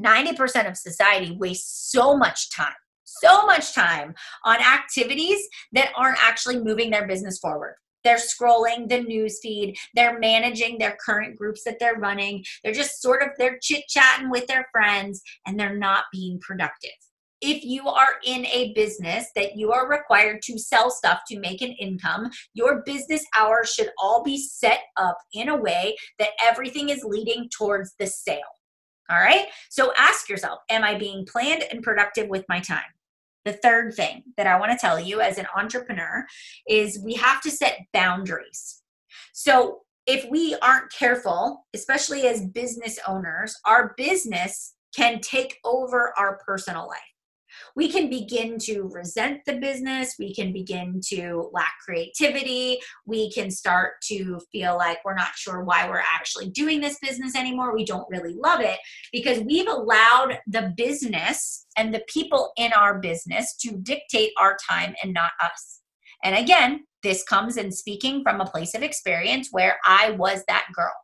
90% 0.00 0.68
of 0.68 0.76
society 0.76 1.36
wastes 1.38 1.90
so 1.90 2.16
much 2.16 2.50
time 2.50 2.74
so 3.06 3.46
much 3.46 3.72
time 3.72 4.14
on 4.44 4.56
activities 4.56 5.38
that 5.72 5.92
aren't 5.96 6.22
actually 6.22 6.58
moving 6.58 6.90
their 6.90 7.06
business 7.06 7.38
forward 7.38 7.76
they're 8.06 8.16
scrolling 8.16 8.88
the 8.88 9.00
news 9.00 9.40
feed 9.42 9.76
they're 9.94 10.18
managing 10.20 10.78
their 10.78 10.96
current 11.04 11.36
groups 11.36 11.64
that 11.64 11.78
they're 11.80 11.98
running 11.98 12.44
they're 12.62 12.72
just 12.72 13.02
sort 13.02 13.20
of 13.20 13.30
they're 13.36 13.58
chit 13.60 13.82
chatting 13.88 14.30
with 14.30 14.46
their 14.46 14.66
friends 14.70 15.20
and 15.46 15.58
they're 15.58 15.76
not 15.76 16.04
being 16.12 16.38
productive 16.40 16.92
if 17.42 17.64
you 17.64 17.86
are 17.86 18.16
in 18.24 18.46
a 18.46 18.72
business 18.74 19.26
that 19.34 19.56
you 19.56 19.72
are 19.72 19.88
required 19.88 20.40
to 20.42 20.58
sell 20.58 20.90
stuff 20.90 21.20
to 21.28 21.38
make 21.38 21.60
an 21.60 21.72
income, 21.72 22.30
your 22.54 22.82
business 22.86 23.24
hours 23.38 23.70
should 23.70 23.90
all 24.02 24.22
be 24.22 24.38
set 24.38 24.80
up 24.96 25.18
in 25.34 25.50
a 25.50 25.56
way 25.56 25.94
that 26.18 26.30
everything 26.42 26.88
is 26.88 27.04
leading 27.04 27.50
towards 27.56 27.94
the 27.98 28.06
sale. 28.06 28.40
All 29.10 29.18
right. 29.18 29.46
So 29.70 29.92
ask 29.96 30.28
yourself 30.28 30.60
Am 30.70 30.82
I 30.82 30.98
being 30.98 31.26
planned 31.26 31.64
and 31.70 31.82
productive 31.82 32.28
with 32.28 32.44
my 32.48 32.60
time? 32.60 32.80
The 33.46 33.54
third 33.54 33.94
thing 33.94 34.24
that 34.36 34.48
I 34.48 34.58
want 34.58 34.72
to 34.72 34.78
tell 34.78 35.00
you 35.00 35.20
as 35.20 35.38
an 35.38 35.46
entrepreneur 35.56 36.26
is 36.68 36.98
we 36.98 37.14
have 37.14 37.40
to 37.42 37.50
set 37.50 37.86
boundaries. 37.94 38.82
So, 39.32 39.82
if 40.04 40.28
we 40.30 40.54
aren't 40.62 40.92
careful, 40.92 41.66
especially 41.74 42.26
as 42.26 42.44
business 42.46 42.98
owners, 43.08 43.56
our 43.64 43.94
business 43.96 44.74
can 44.94 45.20
take 45.20 45.58
over 45.64 46.12
our 46.16 46.38
personal 46.46 46.86
life 46.86 47.15
we 47.76 47.90
can 47.90 48.08
begin 48.08 48.58
to 48.60 48.90
resent 48.92 49.42
the 49.44 49.58
business. 49.58 50.16
We 50.18 50.34
can 50.34 50.52
begin 50.52 51.00
to 51.08 51.50
lack 51.52 51.74
creativity. 51.84 52.78
We 53.04 53.30
can 53.30 53.50
start 53.50 54.00
to 54.04 54.40
feel 54.50 54.76
like 54.76 55.04
we're 55.04 55.14
not 55.14 55.36
sure 55.36 55.62
why 55.62 55.86
we're 55.86 55.98
actually 55.98 56.48
doing 56.48 56.80
this 56.80 56.98
business 56.98 57.36
anymore. 57.36 57.74
We 57.74 57.84
don't 57.84 58.08
really 58.08 58.34
love 58.34 58.60
it 58.60 58.78
because 59.12 59.40
we've 59.40 59.68
allowed 59.68 60.38
the 60.46 60.72
business 60.74 61.66
and 61.76 61.92
the 61.92 62.02
people 62.08 62.52
in 62.56 62.72
our 62.72 62.98
business 62.98 63.54
to 63.56 63.76
dictate 63.76 64.32
our 64.38 64.56
time 64.68 64.94
and 65.02 65.12
not 65.12 65.32
us. 65.42 65.80
And 66.24 66.34
again, 66.34 66.84
this 67.02 67.22
comes 67.24 67.58
in 67.58 67.70
speaking 67.70 68.22
from 68.22 68.40
a 68.40 68.46
place 68.46 68.74
of 68.74 68.82
experience 68.82 69.48
where 69.52 69.76
I 69.84 70.12
was 70.12 70.42
that 70.48 70.66
girl. 70.74 70.94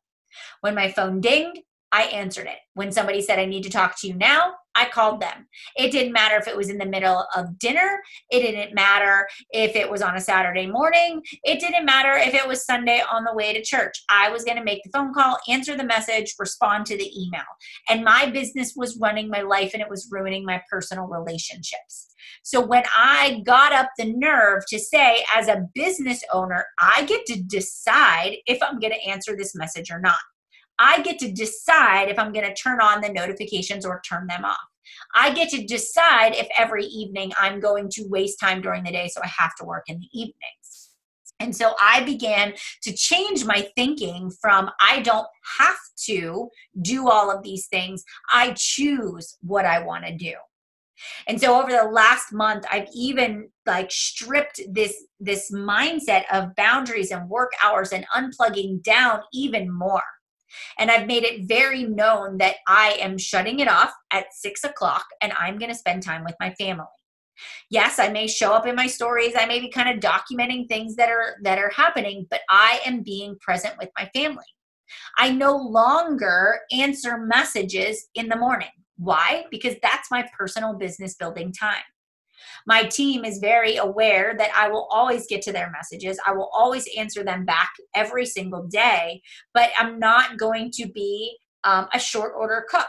When 0.63 0.75
my 0.75 0.91
phone 0.91 1.21
dinged, 1.21 1.61
I 1.93 2.05
answered 2.05 2.47
it. 2.47 2.59
When 2.73 2.91
somebody 2.91 3.21
said, 3.21 3.39
I 3.39 3.45
need 3.45 3.65
to 3.65 3.71
talk 3.71 4.01
to 4.01 4.09
you 4.09 4.15
now, 4.15 4.55
I 4.75 4.89
called 4.89 5.21
them. 5.21 5.47
It 5.77 5.93
didn't 5.93 6.13
matter 6.13 6.37
if 6.37 6.49
it 6.49 6.57
was 6.57 6.71
in 6.71 6.79
the 6.79 6.87
middle 6.87 7.27
of 7.37 7.59
dinner. 7.59 8.01
It 8.31 8.41
didn't 8.41 8.75
matter 8.75 9.27
if 9.51 9.77
it 9.77 9.91
was 9.91 10.03
on 10.03 10.17
a 10.17 10.21
Saturday 10.21 10.67
morning. 10.67 11.23
It 11.45 11.61
didn't 11.61 11.85
matter 11.85 12.13
if 12.13 12.35
it 12.35 12.47
was 12.47 12.65
Sunday 12.65 13.03
on 13.11 13.25
the 13.25 13.35
way 13.35 13.53
to 13.53 13.63
church. 13.63 14.03
I 14.09 14.31
was 14.31 14.45
going 14.45 14.57
to 14.57 14.65
make 14.65 14.83
the 14.83 14.91
phone 14.91 15.13
call, 15.13 15.39
answer 15.49 15.77
the 15.77 15.85
message, 15.85 16.35
respond 16.39 16.87
to 16.87 16.97
the 16.97 17.11
email. 17.21 17.43
And 17.89 18.05
my 18.05 18.31
business 18.31 18.75
was 18.77 18.99
running 18.99 19.29
my 19.29 19.43
life 19.43 19.73
and 19.75 19.83
it 19.83 19.91
was 19.91 20.09
ruining 20.11 20.45
my 20.45 20.63
personal 20.71 21.07
relationships. 21.07 22.09
So 22.43 22.65
when 22.65 22.85
I 22.97 23.43
got 23.45 23.73
up 23.73 23.91
the 23.99 24.13
nerve 24.13 24.65
to 24.69 24.79
say, 24.79 25.25
as 25.35 25.49
a 25.49 25.67
business 25.75 26.23
owner, 26.33 26.67
I 26.81 27.05
get 27.05 27.27
to 27.27 27.43
decide 27.43 28.37
if 28.47 28.63
I'm 28.63 28.79
going 28.79 28.93
to 28.93 29.09
answer 29.09 29.37
this 29.37 29.55
message 29.55 29.91
or 29.91 30.01
not. 30.01 30.17
I 30.83 31.01
get 31.03 31.21
to 31.21 31.31
decide 31.31 32.09
if 32.09 32.19
I'm 32.19 32.33
going 32.33 32.45
to 32.45 32.55
turn 32.55 32.81
on 32.81 33.01
the 33.01 33.09
notifications 33.09 33.87
or 33.87 34.03
turn 34.05 34.27
them 34.27 34.45
off. 34.45 34.59
I 35.15 35.33
get 35.33 35.49
to 35.51 35.65
decide 35.65 36.35
if 36.35 36.49
every 36.59 36.87
evening 36.87 37.33
I'm 37.39 37.61
going 37.61 37.89
to 37.91 38.09
waste 38.09 38.41
time 38.41 38.61
during 38.61 38.83
the 38.83 38.91
day, 38.91 39.09
so 39.09 39.21
I 39.23 39.29
have 39.29 39.55
to 39.57 39.65
work 39.65 39.85
in 39.87 40.01
the 40.01 40.09
evenings. 40.13 40.91
And 41.39 41.55
so 41.55 41.75
I 41.81 42.03
began 42.03 42.55
to 42.83 42.93
change 42.93 43.45
my 43.45 43.69
thinking 43.77 44.31
from 44.41 44.71
I 44.81 45.01
don't 45.01 45.27
have 45.59 45.79
to 46.07 46.49
do 46.83 47.09
all 47.09 47.31
of 47.31 47.45
these 47.45 47.67
things, 47.69 48.03
I 48.33 48.55
choose 48.57 49.37
what 49.41 49.65
I 49.65 49.85
want 49.85 50.05
to 50.07 50.17
do. 50.17 50.35
And 51.27 51.41
so 51.41 51.61
over 51.61 51.71
the 51.71 51.91
last 51.91 52.33
month 52.33 52.65
I've 52.71 52.89
even 52.95 53.51
like 53.67 53.91
stripped 53.91 54.61
this 54.69 54.95
this 55.19 55.53
mindset 55.53 56.25
of 56.33 56.55
boundaries 56.57 57.11
and 57.11 57.29
work 57.29 57.53
hours 57.65 57.93
and 57.93 58.07
unplugging 58.15 58.83
down 58.83 59.21
even 59.33 59.73
more. 59.73 60.03
And 60.79 60.91
I've 60.91 61.07
made 61.07 61.25
it 61.25 61.47
very 61.47 61.85
known 61.85 62.39
that 62.39 62.57
I 62.67 62.99
am 63.01 63.19
shutting 63.19 63.61
it 63.61 63.69
off 63.69 63.93
at 64.13 64.33
six 64.33 64.65
o'clock 64.65 65.05
and 65.23 65.33
I'm 65.33 65.59
going 65.59 65.71
to 65.71 65.77
spend 65.77 66.03
time 66.03 66.25
with 66.25 66.35
my 66.41 66.53
family. 66.55 66.87
Yes, 67.71 67.99
I 67.99 68.09
may 68.09 68.27
show 68.27 68.53
up 68.53 68.67
in 68.67 68.77
my 68.77 68.87
stories. 68.87 69.33
I 69.37 69.47
may 69.47 69.59
be 69.59 69.71
kind 69.71 69.89
of 69.89 70.01
documenting 70.03 70.69
things 70.69 70.97
that 70.97 71.09
are 71.09 71.37
that 71.43 71.59
are 71.59 71.71
happening, 71.71 72.27
but 72.31 72.41
I 72.51 72.81
am 72.85 73.03
being 73.03 73.37
present 73.41 73.75
with 73.79 73.89
my 73.99 74.09
family. 74.15 74.45
I 75.17 75.31
no 75.31 75.57
longer 75.57 76.61
answer 76.71 77.19
messages 77.19 78.09
in 78.15 78.29
the 78.29 78.37
morning. 78.37 78.69
Why? 78.97 79.45
Because 79.51 79.77
that's 79.83 80.11
my 80.11 80.29
personal 80.37 80.75
business 80.75 81.15
building 81.15 81.53
time. 81.53 81.83
My 82.67 82.85
team 82.85 83.25
is 83.25 83.39
very 83.39 83.77
aware 83.77 84.35
that 84.39 84.51
I 84.55 84.69
will 84.69 84.87
always 84.91 85.27
get 85.27 85.43
to 85.43 85.53
their 85.53 85.71
messages. 85.71 86.19
I 86.27 86.33
will 86.33 86.51
always 86.53 86.89
answer 86.97 87.25
them 87.25 87.45
back 87.45 87.71
every 87.95 88.27
single 88.27 88.65
day, 88.65 89.23
but 89.55 89.71
I'm 89.79 89.99
not 89.99 90.39
going 90.39 90.71
to 90.73 90.89
be 90.89 91.37
um, 91.65 91.89
a 91.93 91.99
short 91.99 92.33
order 92.37 92.65
cook. 92.69 92.89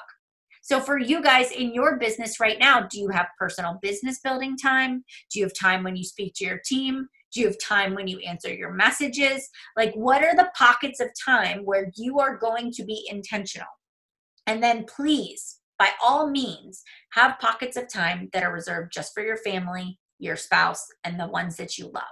So, 0.62 0.80
for 0.80 0.98
you 0.98 1.22
guys 1.22 1.52
in 1.52 1.74
your 1.74 1.98
business 1.98 2.40
right 2.40 2.58
now, 2.58 2.88
do 2.90 3.00
you 3.00 3.10
have 3.10 3.28
personal 3.38 3.80
business 3.82 4.20
building 4.20 4.56
time? 4.56 5.04
Do 5.30 5.40
you 5.40 5.46
have 5.46 5.54
time 5.54 5.84
when 5.84 5.98
you 5.98 6.06
speak 6.06 6.34
to 6.36 6.46
your 6.46 6.62
team? 6.66 7.08
Do 7.34 7.42
you 7.42 7.48
have 7.48 7.58
time 7.60 7.96
when 7.96 8.08
you 8.08 8.20
answer 8.20 8.54
your 8.54 8.72
messages? 8.72 9.50
Like, 9.76 9.94
what 9.94 10.24
are 10.24 10.36
the 10.36 10.52
pockets 10.56 11.02
of 11.02 11.10
time 11.26 11.66
where 11.66 11.92
you 11.96 12.20
are 12.20 12.38
going 12.38 12.72
to 12.74 12.86
be 12.86 13.06
intentional? 13.10 13.68
And 14.48 14.64
then 14.64 14.86
please 14.86 15.60
by 15.78 15.90
all 16.04 16.30
means, 16.30 16.84
have 17.14 17.40
pockets 17.40 17.78
of 17.78 17.92
time 17.92 18.30
that 18.34 18.44
are 18.44 18.54
reserved 18.54 18.92
just 18.94 19.14
for 19.14 19.24
your 19.24 19.38
family, 19.38 20.00
your 20.20 20.36
spouse, 20.36 20.86
and 21.04 21.20
the 21.20 21.28
ones 21.28 21.58
that 21.58 21.78
you 21.78 21.86
love. 21.86 22.04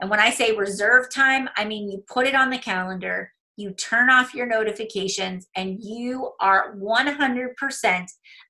And 0.00 0.10
when 0.10 0.20
I 0.20 0.30
say 0.30 0.52
reserve 0.52 1.12
time, 1.12 1.48
I 1.56 1.64
mean 1.64 1.90
you 1.90 2.02
put 2.08 2.26
it 2.26 2.34
on 2.34 2.50
the 2.50 2.58
calendar, 2.58 3.32
you 3.56 3.72
turn 3.72 4.10
off 4.10 4.34
your 4.34 4.46
notifications, 4.46 5.46
and 5.54 5.78
you 5.80 6.32
are 6.40 6.74
100% 6.76 8.06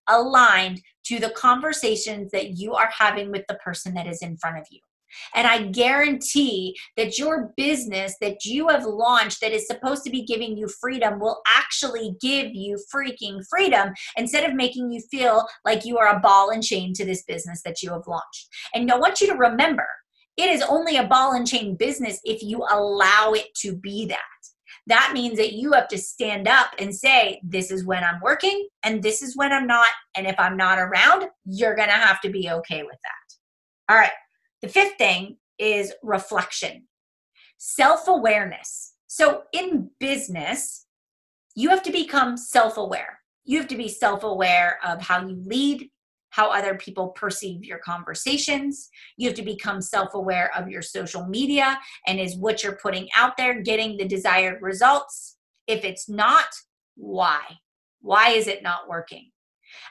aligned 0.08 0.80
to 1.04 1.18
the 1.18 1.30
conversations 1.30 2.30
that 2.30 2.56
you 2.56 2.74
are 2.74 2.90
having 2.96 3.30
with 3.30 3.44
the 3.48 3.56
person 3.56 3.94
that 3.94 4.06
is 4.06 4.22
in 4.22 4.36
front 4.36 4.58
of 4.58 4.66
you. 4.70 4.80
And 5.34 5.46
I 5.46 5.64
guarantee 5.64 6.76
that 6.96 7.18
your 7.18 7.52
business 7.56 8.14
that 8.20 8.44
you 8.44 8.68
have 8.68 8.84
launched 8.84 9.40
that 9.40 9.52
is 9.52 9.66
supposed 9.66 10.04
to 10.04 10.10
be 10.10 10.24
giving 10.24 10.56
you 10.56 10.68
freedom 10.80 11.20
will 11.20 11.40
actually 11.46 12.16
give 12.20 12.54
you 12.54 12.78
freaking 12.94 13.40
freedom 13.48 13.92
instead 14.16 14.48
of 14.48 14.56
making 14.56 14.90
you 14.90 15.00
feel 15.10 15.46
like 15.64 15.84
you 15.84 15.98
are 15.98 16.16
a 16.16 16.20
ball 16.20 16.50
and 16.50 16.62
chain 16.62 16.92
to 16.94 17.04
this 17.04 17.22
business 17.24 17.62
that 17.64 17.82
you 17.82 17.90
have 17.90 18.06
launched. 18.06 18.48
And 18.74 18.90
I 18.90 18.98
want 18.98 19.20
you 19.20 19.26
to 19.28 19.34
remember 19.34 19.86
it 20.36 20.48
is 20.48 20.62
only 20.62 20.96
a 20.96 21.06
ball 21.06 21.32
and 21.32 21.46
chain 21.46 21.76
business 21.76 22.20
if 22.24 22.42
you 22.42 22.64
allow 22.70 23.32
it 23.32 23.54
to 23.56 23.76
be 23.76 24.06
that. 24.06 24.18
That 24.86 25.12
means 25.12 25.36
that 25.38 25.52
you 25.52 25.72
have 25.72 25.88
to 25.88 25.98
stand 25.98 26.48
up 26.48 26.70
and 26.78 26.94
say, 26.94 27.40
This 27.44 27.70
is 27.70 27.84
when 27.84 28.02
I'm 28.02 28.20
working, 28.22 28.68
and 28.82 29.02
this 29.02 29.22
is 29.22 29.36
when 29.36 29.52
I'm 29.52 29.66
not. 29.66 29.88
And 30.16 30.26
if 30.26 30.34
I'm 30.38 30.56
not 30.56 30.78
around, 30.78 31.26
you're 31.44 31.76
going 31.76 31.88
to 31.88 31.94
have 31.94 32.20
to 32.22 32.30
be 32.30 32.50
okay 32.50 32.82
with 32.82 32.96
that. 33.02 33.92
All 33.92 33.98
right. 33.98 34.10
The 34.62 34.68
fifth 34.68 34.98
thing 34.98 35.36
is 35.58 35.92
reflection, 36.02 36.86
self 37.58 38.08
awareness. 38.08 38.94
So 39.06 39.42
in 39.52 39.90
business, 39.98 40.86
you 41.54 41.70
have 41.70 41.82
to 41.84 41.92
become 41.92 42.36
self 42.36 42.76
aware. 42.76 43.20
You 43.44 43.58
have 43.58 43.68
to 43.68 43.76
be 43.76 43.88
self 43.88 44.22
aware 44.22 44.78
of 44.84 45.00
how 45.00 45.26
you 45.26 45.42
lead, 45.46 45.88
how 46.30 46.50
other 46.50 46.76
people 46.76 47.08
perceive 47.08 47.64
your 47.64 47.78
conversations. 47.78 48.88
You 49.16 49.28
have 49.28 49.36
to 49.36 49.42
become 49.42 49.80
self 49.80 50.14
aware 50.14 50.50
of 50.56 50.68
your 50.68 50.82
social 50.82 51.26
media 51.26 51.78
and 52.06 52.20
is 52.20 52.36
what 52.36 52.62
you're 52.62 52.76
putting 52.76 53.08
out 53.16 53.36
there 53.36 53.62
getting 53.62 53.96
the 53.96 54.06
desired 54.06 54.60
results? 54.60 55.36
If 55.66 55.84
it's 55.84 56.08
not, 56.08 56.46
why? 56.96 57.40
Why 58.00 58.30
is 58.30 58.46
it 58.46 58.62
not 58.62 58.88
working? 58.88 59.30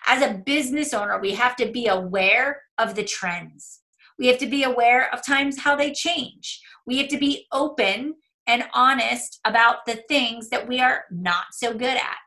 As 0.05 0.21
a 0.21 0.33
business 0.33 0.93
owner, 0.93 1.19
we 1.19 1.33
have 1.33 1.55
to 1.57 1.71
be 1.71 1.87
aware 1.87 2.63
of 2.77 2.95
the 2.95 3.03
trends. 3.03 3.81
We 4.19 4.27
have 4.27 4.37
to 4.39 4.47
be 4.47 4.63
aware 4.63 5.11
of 5.13 5.25
times 5.25 5.59
how 5.59 5.77
they 5.77 5.93
change. 5.93 6.59
We 6.85 6.97
have 6.97 7.07
to 7.07 7.17
be 7.17 7.47
open 7.53 8.15
and 8.45 8.65
honest 8.73 9.39
about 9.45 9.85
the 9.85 10.03
things 10.09 10.49
that 10.49 10.67
we 10.67 10.81
are 10.81 11.05
not 11.09 11.45
so 11.53 11.73
good 11.73 11.95
at. 11.95 12.17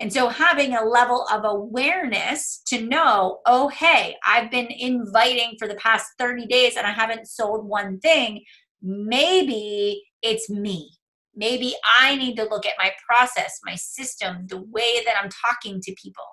And 0.00 0.12
so 0.12 0.28
having 0.28 0.74
a 0.74 0.84
level 0.84 1.26
of 1.32 1.42
awareness 1.44 2.62
to 2.66 2.82
know, 2.82 3.38
oh, 3.46 3.68
hey, 3.68 4.16
I've 4.26 4.50
been 4.50 4.68
inviting 4.70 5.56
for 5.58 5.68
the 5.68 5.74
past 5.76 6.06
30 6.18 6.46
days 6.46 6.76
and 6.76 6.86
I 6.86 6.92
haven't 6.92 7.28
sold 7.28 7.66
one 7.66 8.00
thing, 8.00 8.42
maybe 8.82 10.02
it's 10.22 10.50
me. 10.50 10.90
Maybe 11.34 11.74
I 11.98 12.16
need 12.16 12.36
to 12.36 12.44
look 12.44 12.66
at 12.66 12.74
my 12.78 12.92
process, 13.06 13.60
my 13.64 13.76
system, 13.76 14.46
the 14.48 14.60
way 14.60 15.02
that 15.04 15.14
I'm 15.22 15.30
talking 15.48 15.80
to 15.80 15.94
people 16.02 16.24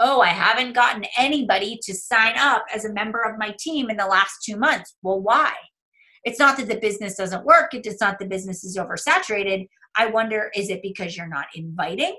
oh, 0.00 0.20
I 0.20 0.28
haven't 0.28 0.74
gotten 0.74 1.04
anybody 1.16 1.78
to 1.82 1.94
sign 1.94 2.34
up 2.36 2.64
as 2.74 2.84
a 2.84 2.92
member 2.92 3.22
of 3.22 3.38
my 3.38 3.54
team 3.58 3.90
in 3.90 3.96
the 3.96 4.06
last 4.06 4.42
two 4.44 4.56
months. 4.56 4.96
Well, 5.02 5.20
why? 5.20 5.52
It's 6.24 6.38
not 6.38 6.56
that 6.56 6.68
the 6.68 6.78
business 6.78 7.16
doesn't 7.16 7.44
work, 7.44 7.70
it's 7.72 8.00
not 8.00 8.18
the 8.18 8.26
business 8.26 8.64
is 8.64 8.76
oversaturated. 8.76 9.68
I 9.96 10.06
wonder 10.06 10.50
is 10.54 10.70
it 10.70 10.80
because 10.82 11.16
you're 11.16 11.28
not 11.28 11.46
inviting? 11.54 12.16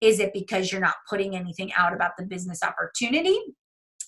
Is 0.00 0.20
it 0.20 0.32
because 0.32 0.70
you're 0.70 0.80
not 0.80 0.94
putting 1.08 1.36
anything 1.36 1.72
out 1.74 1.92
about 1.92 2.12
the 2.18 2.24
business 2.24 2.62
opportunity? 2.62 3.38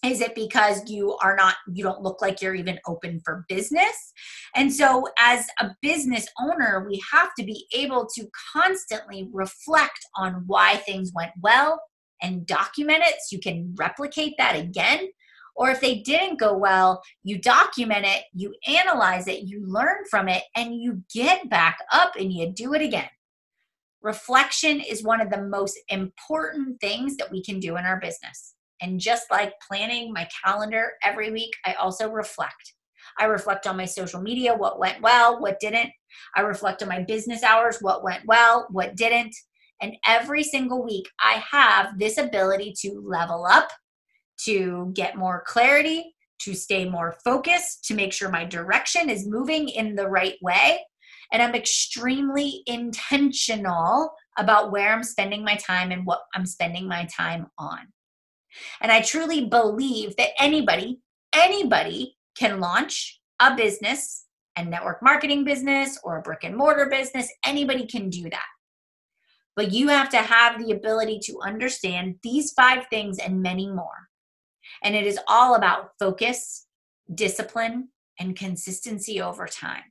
Is 0.04 0.20
it 0.20 0.34
because 0.34 0.90
you 0.90 1.16
are 1.22 1.36
not, 1.36 1.54
you 1.72 1.84
don't 1.84 2.02
look 2.02 2.20
like 2.20 2.42
you're 2.42 2.56
even 2.56 2.80
open 2.88 3.20
for 3.24 3.44
business? 3.48 4.12
And 4.56 4.72
so, 4.72 5.06
as 5.18 5.46
a 5.60 5.70
business 5.80 6.26
owner, 6.40 6.84
we 6.88 7.00
have 7.12 7.30
to 7.38 7.44
be 7.44 7.66
able 7.72 8.08
to 8.16 8.26
constantly 8.52 9.28
reflect 9.32 10.00
on 10.16 10.42
why 10.46 10.76
things 10.76 11.12
went 11.14 11.30
well 11.40 11.80
and 12.22 12.46
document 12.46 13.02
it 13.02 13.16
so 13.20 13.36
you 13.36 13.40
can 13.40 13.74
replicate 13.76 14.34
that 14.38 14.56
again. 14.56 15.08
Or 15.54 15.70
if 15.70 15.80
they 15.80 15.98
didn't 15.98 16.40
go 16.40 16.56
well, 16.56 17.02
you 17.24 17.38
document 17.38 18.06
it, 18.06 18.24
you 18.32 18.54
analyze 18.66 19.28
it, 19.28 19.42
you 19.42 19.66
learn 19.66 20.04
from 20.10 20.28
it, 20.28 20.44
and 20.56 20.74
you 20.74 21.02
get 21.12 21.50
back 21.50 21.78
up 21.92 22.16
and 22.16 22.32
you 22.32 22.50
do 22.50 22.72
it 22.72 22.80
again. 22.80 23.08
Reflection 24.00 24.80
is 24.80 25.04
one 25.04 25.20
of 25.20 25.30
the 25.30 25.42
most 25.42 25.78
important 25.88 26.80
things 26.80 27.16
that 27.16 27.30
we 27.30 27.42
can 27.42 27.60
do 27.60 27.76
in 27.76 27.84
our 27.84 28.00
business. 28.00 28.54
And 28.80 28.98
just 28.98 29.30
like 29.30 29.52
planning 29.68 30.12
my 30.12 30.26
calendar 30.44 30.92
every 31.04 31.30
week, 31.30 31.52
I 31.64 31.74
also 31.74 32.10
reflect. 32.10 32.74
I 33.18 33.26
reflect 33.26 33.66
on 33.66 33.76
my 33.76 33.84
social 33.84 34.20
media, 34.20 34.54
what 34.54 34.78
went 34.78 35.02
well, 35.02 35.40
what 35.40 35.60
didn't. 35.60 35.90
I 36.34 36.40
reflect 36.40 36.82
on 36.82 36.88
my 36.88 37.00
business 37.00 37.42
hours, 37.42 37.78
what 37.80 38.02
went 38.02 38.24
well, 38.26 38.66
what 38.70 38.96
didn't. 38.96 39.36
And 39.82 39.96
every 40.06 40.44
single 40.44 40.84
week, 40.84 41.08
I 41.20 41.42
have 41.50 41.98
this 41.98 42.16
ability 42.16 42.74
to 42.82 43.02
level 43.04 43.44
up, 43.44 43.68
to 44.44 44.92
get 44.94 45.16
more 45.16 45.42
clarity, 45.46 46.14
to 46.42 46.54
stay 46.54 46.88
more 46.88 47.16
focused, 47.24 47.84
to 47.86 47.94
make 47.94 48.12
sure 48.12 48.28
my 48.28 48.44
direction 48.44 49.10
is 49.10 49.26
moving 49.26 49.68
in 49.68 49.94
the 49.94 50.08
right 50.08 50.36
way. 50.40 50.80
And 51.32 51.42
I'm 51.42 51.54
extremely 51.54 52.62
intentional 52.66 54.12
about 54.38 54.70
where 54.70 54.92
I'm 54.92 55.02
spending 55.02 55.44
my 55.44 55.56
time 55.56 55.90
and 55.90 56.06
what 56.06 56.20
I'm 56.34 56.46
spending 56.46 56.86
my 56.86 57.06
time 57.06 57.46
on. 57.58 57.80
And 58.80 58.92
I 58.92 59.00
truly 59.00 59.46
believe 59.46 60.14
that 60.16 60.30
anybody, 60.38 61.00
anybody 61.34 62.16
can 62.36 62.60
launch 62.60 63.20
a 63.40 63.56
business, 63.56 64.26
a 64.56 64.64
network 64.64 65.02
marketing 65.02 65.44
business, 65.44 65.98
or 66.04 66.18
a 66.18 66.22
brick 66.22 66.44
and 66.44 66.56
mortar 66.56 66.86
business. 66.86 67.28
Anybody 67.44 67.86
can 67.86 68.10
do 68.10 68.28
that. 68.30 68.46
But 69.54 69.72
you 69.72 69.88
have 69.88 70.08
to 70.10 70.18
have 70.18 70.58
the 70.58 70.72
ability 70.72 71.20
to 71.24 71.40
understand 71.42 72.16
these 72.22 72.52
five 72.52 72.86
things 72.88 73.18
and 73.18 73.42
many 73.42 73.68
more. 73.70 74.08
And 74.82 74.94
it 74.94 75.06
is 75.06 75.18
all 75.28 75.54
about 75.54 75.90
focus, 75.98 76.66
discipline, 77.14 77.88
and 78.18 78.36
consistency 78.36 79.20
over 79.20 79.46
time. 79.46 79.82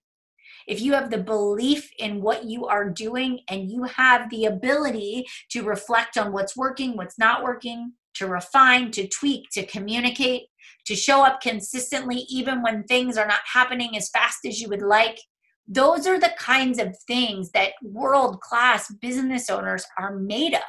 If 0.67 0.81
you 0.81 0.93
have 0.93 1.09
the 1.09 1.17
belief 1.17 1.89
in 1.97 2.21
what 2.21 2.45
you 2.45 2.67
are 2.67 2.89
doing 2.89 3.39
and 3.49 3.69
you 3.69 3.83
have 3.83 4.29
the 4.29 4.45
ability 4.45 5.25
to 5.51 5.63
reflect 5.63 6.17
on 6.17 6.31
what's 6.31 6.55
working, 6.55 6.95
what's 6.95 7.17
not 7.17 7.43
working, 7.43 7.93
to 8.15 8.27
refine, 8.27 8.91
to 8.91 9.07
tweak, 9.07 9.49
to 9.53 9.65
communicate, 9.65 10.43
to 10.85 10.95
show 10.95 11.23
up 11.23 11.41
consistently, 11.41 12.25
even 12.29 12.61
when 12.61 12.83
things 12.83 13.17
are 13.17 13.27
not 13.27 13.41
happening 13.51 13.97
as 13.97 14.09
fast 14.09 14.39
as 14.45 14.59
you 14.59 14.69
would 14.69 14.81
like, 14.81 15.19
those 15.67 16.07
are 16.07 16.19
the 16.19 16.33
kinds 16.37 16.79
of 16.79 16.97
things 17.07 17.51
that 17.51 17.73
world 17.81 18.41
class 18.41 18.91
business 19.01 19.49
owners 19.49 19.85
are 19.97 20.15
made 20.15 20.53
of. 20.53 20.61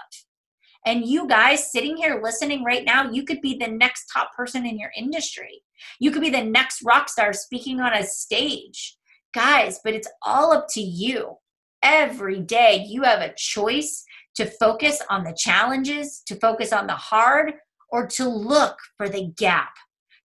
And 0.84 1.06
you 1.06 1.28
guys 1.28 1.70
sitting 1.70 1.96
here 1.96 2.20
listening 2.22 2.64
right 2.64 2.84
now, 2.84 3.10
you 3.10 3.24
could 3.24 3.40
be 3.40 3.56
the 3.56 3.68
next 3.68 4.06
top 4.12 4.32
person 4.36 4.66
in 4.66 4.78
your 4.78 4.90
industry. 4.96 5.62
You 6.00 6.10
could 6.10 6.22
be 6.22 6.30
the 6.30 6.44
next 6.44 6.82
rock 6.84 7.08
star 7.08 7.32
speaking 7.32 7.80
on 7.80 7.94
a 7.94 8.04
stage. 8.04 8.96
Guys, 9.32 9.80
but 9.84 9.94
it's 9.94 10.08
all 10.22 10.52
up 10.52 10.66
to 10.70 10.80
you. 10.80 11.36
Every 11.82 12.40
day, 12.40 12.84
you 12.86 13.02
have 13.02 13.20
a 13.20 13.34
choice 13.36 14.04
to 14.36 14.46
focus 14.46 15.00
on 15.08 15.24
the 15.24 15.36
challenges, 15.36 16.22
to 16.26 16.36
focus 16.36 16.72
on 16.72 16.86
the 16.86 16.94
hard, 16.94 17.54
or 17.90 18.06
to 18.06 18.28
look 18.28 18.76
for 18.96 19.08
the 19.08 19.32
gap, 19.36 19.72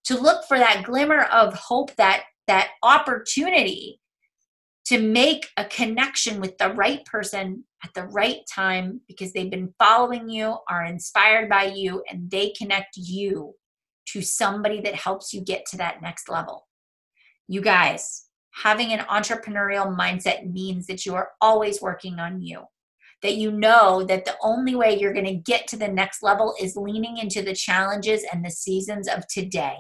to 0.06 0.20
look 0.20 0.46
for 0.48 0.58
that 0.58 0.84
glimmer 0.86 1.24
of 1.24 1.54
hope, 1.54 1.96
that, 1.96 2.24
that 2.48 2.70
opportunity 2.84 4.00
to 4.88 5.02
make 5.02 5.50
a 5.58 5.66
connection 5.66 6.40
with 6.40 6.58
the 6.58 6.72
right 6.74 7.04
person 7.04 7.66
at 7.84 7.94
the 7.94 8.06
right 8.08 8.40
time 8.50 9.02
because 9.06 9.34
they've 9.34 9.52
been 9.52 9.74
following 9.78 10.30
you, 10.30 10.58
are 10.70 10.86
inspired 10.86 11.50
by 11.50 11.66
you, 11.66 12.02
and 12.10 12.32
they 12.32 12.52
connect 12.52 12.96
you 12.96 13.54
to 14.06 14.22
somebody 14.22 14.80
that 14.80 14.96
helps 14.96 15.34
you 15.34 15.42
get 15.42 15.66
to 15.66 15.78
that 15.78 16.02
next 16.02 16.30
level. 16.30 16.68
You 17.50 17.60
guys, 17.60 18.28
having 18.52 18.94
an 18.94 19.00
entrepreneurial 19.08 19.94
mindset 19.94 20.50
means 20.50 20.88
that 20.88 21.06
you 21.06 21.16
are 21.16 21.32
always 21.42 21.82
working 21.82 22.20
on 22.20 22.42
you. 22.42 22.62
That 23.24 23.36
you 23.36 23.52
know 23.52 24.04
that 24.04 24.24
the 24.24 24.38
only 24.42 24.76
way 24.76 24.98
you're 24.98 25.14
going 25.14 25.26
to 25.26 25.34
get 25.34 25.68
to 25.68 25.78
the 25.78 25.88
next 25.88 26.24
level 26.24 26.56
is 26.62 26.78
leaning 26.78 27.18
into 27.18 27.42
the 27.42 27.56
challenges 27.56 28.24
and 28.32 28.46
the 28.46 28.52
seasons 28.52 29.10
of 29.10 29.28
today. 29.28 29.76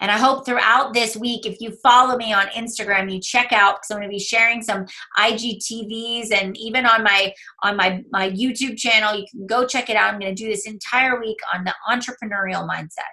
And 0.00 0.10
I 0.10 0.18
hope 0.18 0.44
throughout 0.44 0.92
this 0.92 1.16
week, 1.16 1.46
if 1.46 1.60
you 1.60 1.76
follow 1.82 2.16
me 2.16 2.32
on 2.32 2.46
Instagram, 2.48 3.12
you 3.12 3.20
check 3.20 3.52
out 3.52 3.76
because 3.76 3.90
I'm 3.90 3.98
going 3.98 4.08
to 4.08 4.14
be 4.14 4.18
sharing 4.18 4.62
some 4.62 4.86
IGTVs 5.18 6.32
and 6.32 6.56
even 6.58 6.86
on 6.86 7.02
my 7.02 7.32
on 7.62 7.76
my 7.76 8.02
my 8.10 8.30
YouTube 8.30 8.76
channel, 8.76 9.14
you 9.14 9.26
can 9.30 9.46
go 9.46 9.66
check 9.66 9.90
it 9.90 9.96
out. 9.96 10.12
I'm 10.12 10.20
going 10.20 10.34
to 10.34 10.42
do 10.42 10.48
this 10.48 10.66
entire 10.66 11.20
week 11.20 11.38
on 11.52 11.64
the 11.64 11.74
entrepreneurial 11.88 12.68
mindset. 12.68 13.12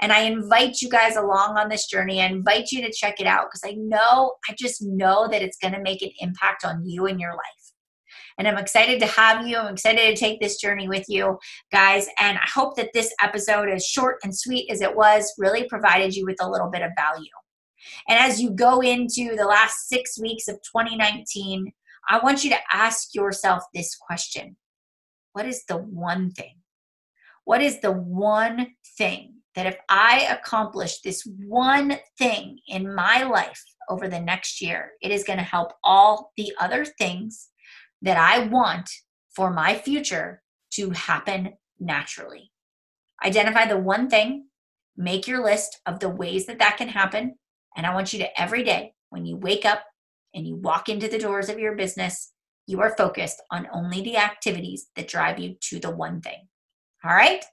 And 0.00 0.12
I 0.12 0.20
invite 0.20 0.80
you 0.80 0.88
guys 0.88 1.16
along 1.16 1.58
on 1.58 1.68
this 1.68 1.86
journey. 1.86 2.22
I 2.22 2.26
invite 2.26 2.70
you 2.70 2.82
to 2.82 2.92
check 2.92 3.20
it 3.20 3.26
out 3.26 3.46
because 3.46 3.62
I 3.64 3.74
know, 3.76 4.34
I 4.48 4.54
just 4.56 4.80
know 4.80 5.26
that 5.28 5.42
it's 5.42 5.58
going 5.58 5.74
to 5.74 5.80
make 5.82 6.02
an 6.02 6.10
impact 6.20 6.64
on 6.64 6.88
you 6.88 7.06
and 7.06 7.18
your 7.20 7.32
life. 7.32 7.67
And 8.38 8.46
I'm 8.46 8.58
excited 8.58 9.00
to 9.00 9.06
have 9.06 9.46
you. 9.46 9.56
I'm 9.56 9.74
excited 9.74 10.14
to 10.14 10.20
take 10.20 10.40
this 10.40 10.60
journey 10.60 10.88
with 10.88 11.04
you, 11.08 11.38
guys. 11.72 12.06
And 12.18 12.38
I 12.38 12.46
hope 12.54 12.76
that 12.76 12.90
this 12.94 13.12
episode, 13.20 13.68
as 13.68 13.84
short 13.84 14.18
and 14.22 14.36
sweet 14.36 14.70
as 14.70 14.80
it 14.80 14.94
was, 14.94 15.34
really 15.38 15.64
provided 15.64 16.14
you 16.14 16.24
with 16.24 16.36
a 16.40 16.48
little 16.48 16.70
bit 16.70 16.82
of 16.82 16.92
value. 16.96 17.26
And 18.08 18.18
as 18.18 18.40
you 18.40 18.50
go 18.50 18.80
into 18.80 19.36
the 19.36 19.44
last 19.44 19.88
six 19.88 20.18
weeks 20.20 20.48
of 20.48 20.56
2019, 20.56 21.72
I 22.08 22.18
want 22.20 22.44
you 22.44 22.50
to 22.50 22.58
ask 22.72 23.14
yourself 23.14 23.64
this 23.74 23.96
question 23.96 24.56
What 25.32 25.46
is 25.46 25.64
the 25.66 25.76
one 25.76 26.30
thing? 26.30 26.56
What 27.44 27.62
is 27.62 27.80
the 27.80 27.92
one 27.92 28.68
thing 28.96 29.34
that 29.54 29.66
if 29.66 29.76
I 29.88 30.28
accomplish 30.30 31.00
this 31.00 31.26
one 31.46 31.98
thing 32.18 32.58
in 32.68 32.94
my 32.94 33.24
life 33.24 33.62
over 33.88 34.06
the 34.06 34.20
next 34.20 34.60
year, 34.60 34.92
it 35.02 35.10
is 35.10 35.24
going 35.24 35.38
to 35.38 35.44
help 35.44 35.72
all 35.82 36.32
the 36.36 36.52
other 36.60 36.84
things 36.84 37.48
that 38.02 38.16
I 38.16 38.46
want 38.46 38.90
for 39.34 39.52
my 39.52 39.74
future 39.76 40.42
to 40.72 40.90
happen 40.90 41.54
naturally. 41.78 42.52
Identify 43.24 43.66
the 43.66 43.78
one 43.78 44.08
thing, 44.08 44.46
make 44.96 45.26
your 45.26 45.42
list 45.42 45.80
of 45.86 46.00
the 46.00 46.08
ways 46.08 46.46
that 46.46 46.58
that 46.58 46.76
can 46.76 46.88
happen. 46.88 47.36
And 47.76 47.86
I 47.86 47.94
want 47.94 48.12
you 48.12 48.18
to 48.20 48.40
every 48.40 48.64
day, 48.64 48.94
when 49.10 49.24
you 49.24 49.36
wake 49.36 49.64
up 49.64 49.82
and 50.34 50.46
you 50.46 50.56
walk 50.56 50.88
into 50.88 51.08
the 51.08 51.18
doors 51.18 51.48
of 51.48 51.58
your 51.58 51.74
business, 51.74 52.32
you 52.66 52.80
are 52.80 52.96
focused 52.96 53.42
on 53.50 53.68
only 53.72 54.02
the 54.02 54.16
activities 54.16 54.88
that 54.94 55.08
drive 55.08 55.38
you 55.38 55.56
to 55.60 55.78
the 55.78 55.90
one 55.90 56.20
thing. 56.20 56.48
All 57.04 57.14
right? 57.14 57.44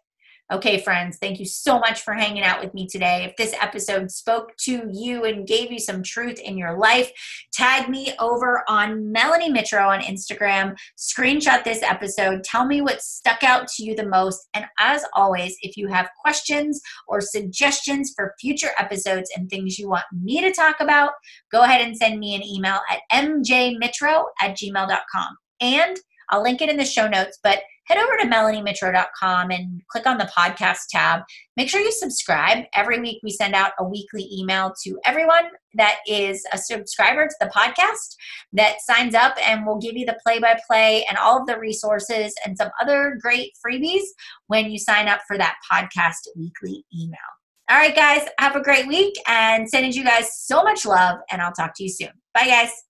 Okay, 0.53 0.79
friends, 0.79 1.17
thank 1.19 1.39
you 1.39 1.45
so 1.45 1.79
much 1.79 2.01
for 2.01 2.13
hanging 2.13 2.43
out 2.43 2.63
with 2.63 2.71
me 2.75 2.85
today. 2.87 3.23
If 3.23 3.35
this 3.35 3.55
episode 3.59 4.11
spoke 4.11 4.55
to 4.65 4.83
you 4.91 5.25
and 5.25 5.47
gave 5.47 5.71
you 5.71 5.79
some 5.79 6.03
truth 6.03 6.39
in 6.39 6.55
your 6.55 6.77
life, 6.77 7.11
tag 7.51 7.89
me 7.89 8.13
over 8.19 8.63
on 8.67 9.11
Melanie 9.11 9.51
Mitro 9.51 9.87
on 9.87 10.01
Instagram. 10.01 10.75
Screenshot 10.99 11.63
this 11.63 11.81
episode. 11.81 12.43
Tell 12.43 12.67
me 12.67 12.81
what 12.81 13.01
stuck 13.01 13.41
out 13.41 13.67
to 13.69 13.83
you 13.83 13.95
the 13.95 14.05
most. 14.05 14.47
And 14.53 14.65
as 14.79 15.03
always, 15.15 15.57
if 15.63 15.75
you 15.77 15.87
have 15.87 16.09
questions 16.21 16.79
or 17.07 17.21
suggestions 17.21 18.13
for 18.15 18.35
future 18.39 18.69
episodes 18.77 19.31
and 19.35 19.49
things 19.49 19.79
you 19.79 19.89
want 19.89 20.05
me 20.13 20.41
to 20.41 20.53
talk 20.53 20.75
about, 20.79 21.13
go 21.51 21.63
ahead 21.63 21.81
and 21.81 21.97
send 21.97 22.19
me 22.19 22.35
an 22.35 22.43
email 22.43 22.81
at 22.91 22.99
mjmitro 23.11 24.25
at 24.39 24.55
gmail.com. 24.55 25.37
And 25.59 25.97
I'll 26.29 26.43
link 26.43 26.61
it 26.61 26.69
in 26.69 26.77
the 26.77 26.85
show 26.85 27.07
notes, 27.07 27.39
but 27.43 27.59
head 27.85 27.97
over 27.97 28.17
to 28.17 28.27
melaniemitro.com 28.27 29.51
and 29.51 29.81
click 29.89 30.07
on 30.07 30.17
the 30.17 30.29
podcast 30.35 30.87
tab. 30.89 31.21
Make 31.55 31.69
sure 31.69 31.81
you 31.81 31.91
subscribe. 31.91 32.65
Every 32.73 32.99
week 32.99 33.19
we 33.23 33.31
send 33.31 33.53
out 33.53 33.73
a 33.79 33.83
weekly 33.83 34.27
email 34.33 34.73
to 34.83 34.99
everyone 35.05 35.45
that 35.75 35.97
is 36.07 36.43
a 36.51 36.57
subscriber 36.57 37.27
to 37.27 37.35
the 37.39 37.51
podcast 37.55 38.15
that 38.53 38.81
signs 38.81 39.13
up 39.13 39.35
and 39.45 39.65
we'll 39.65 39.77
give 39.77 39.95
you 39.95 40.05
the 40.05 40.17
play 40.25 40.39
by 40.39 40.57
play 40.67 41.05
and 41.07 41.17
all 41.17 41.39
of 41.39 41.47
the 41.47 41.59
resources 41.59 42.33
and 42.45 42.57
some 42.57 42.69
other 42.81 43.17
great 43.21 43.51
freebies 43.65 44.03
when 44.47 44.71
you 44.71 44.79
sign 44.79 45.07
up 45.07 45.21
for 45.27 45.37
that 45.37 45.55
podcast 45.71 46.27
weekly 46.35 46.83
email. 46.97 47.17
All 47.69 47.77
right, 47.77 47.95
guys, 47.95 48.27
have 48.39 48.55
a 48.55 48.61
great 48.61 48.87
week 48.87 49.15
and 49.27 49.67
sending 49.67 49.91
you 49.91 50.03
guys 50.03 50.29
so 50.37 50.63
much 50.63 50.85
love, 50.85 51.17
and 51.31 51.41
I'll 51.41 51.51
talk 51.51 51.73
to 51.77 51.83
you 51.83 51.89
soon. 51.89 52.11
Bye, 52.31 52.45
guys. 52.45 52.84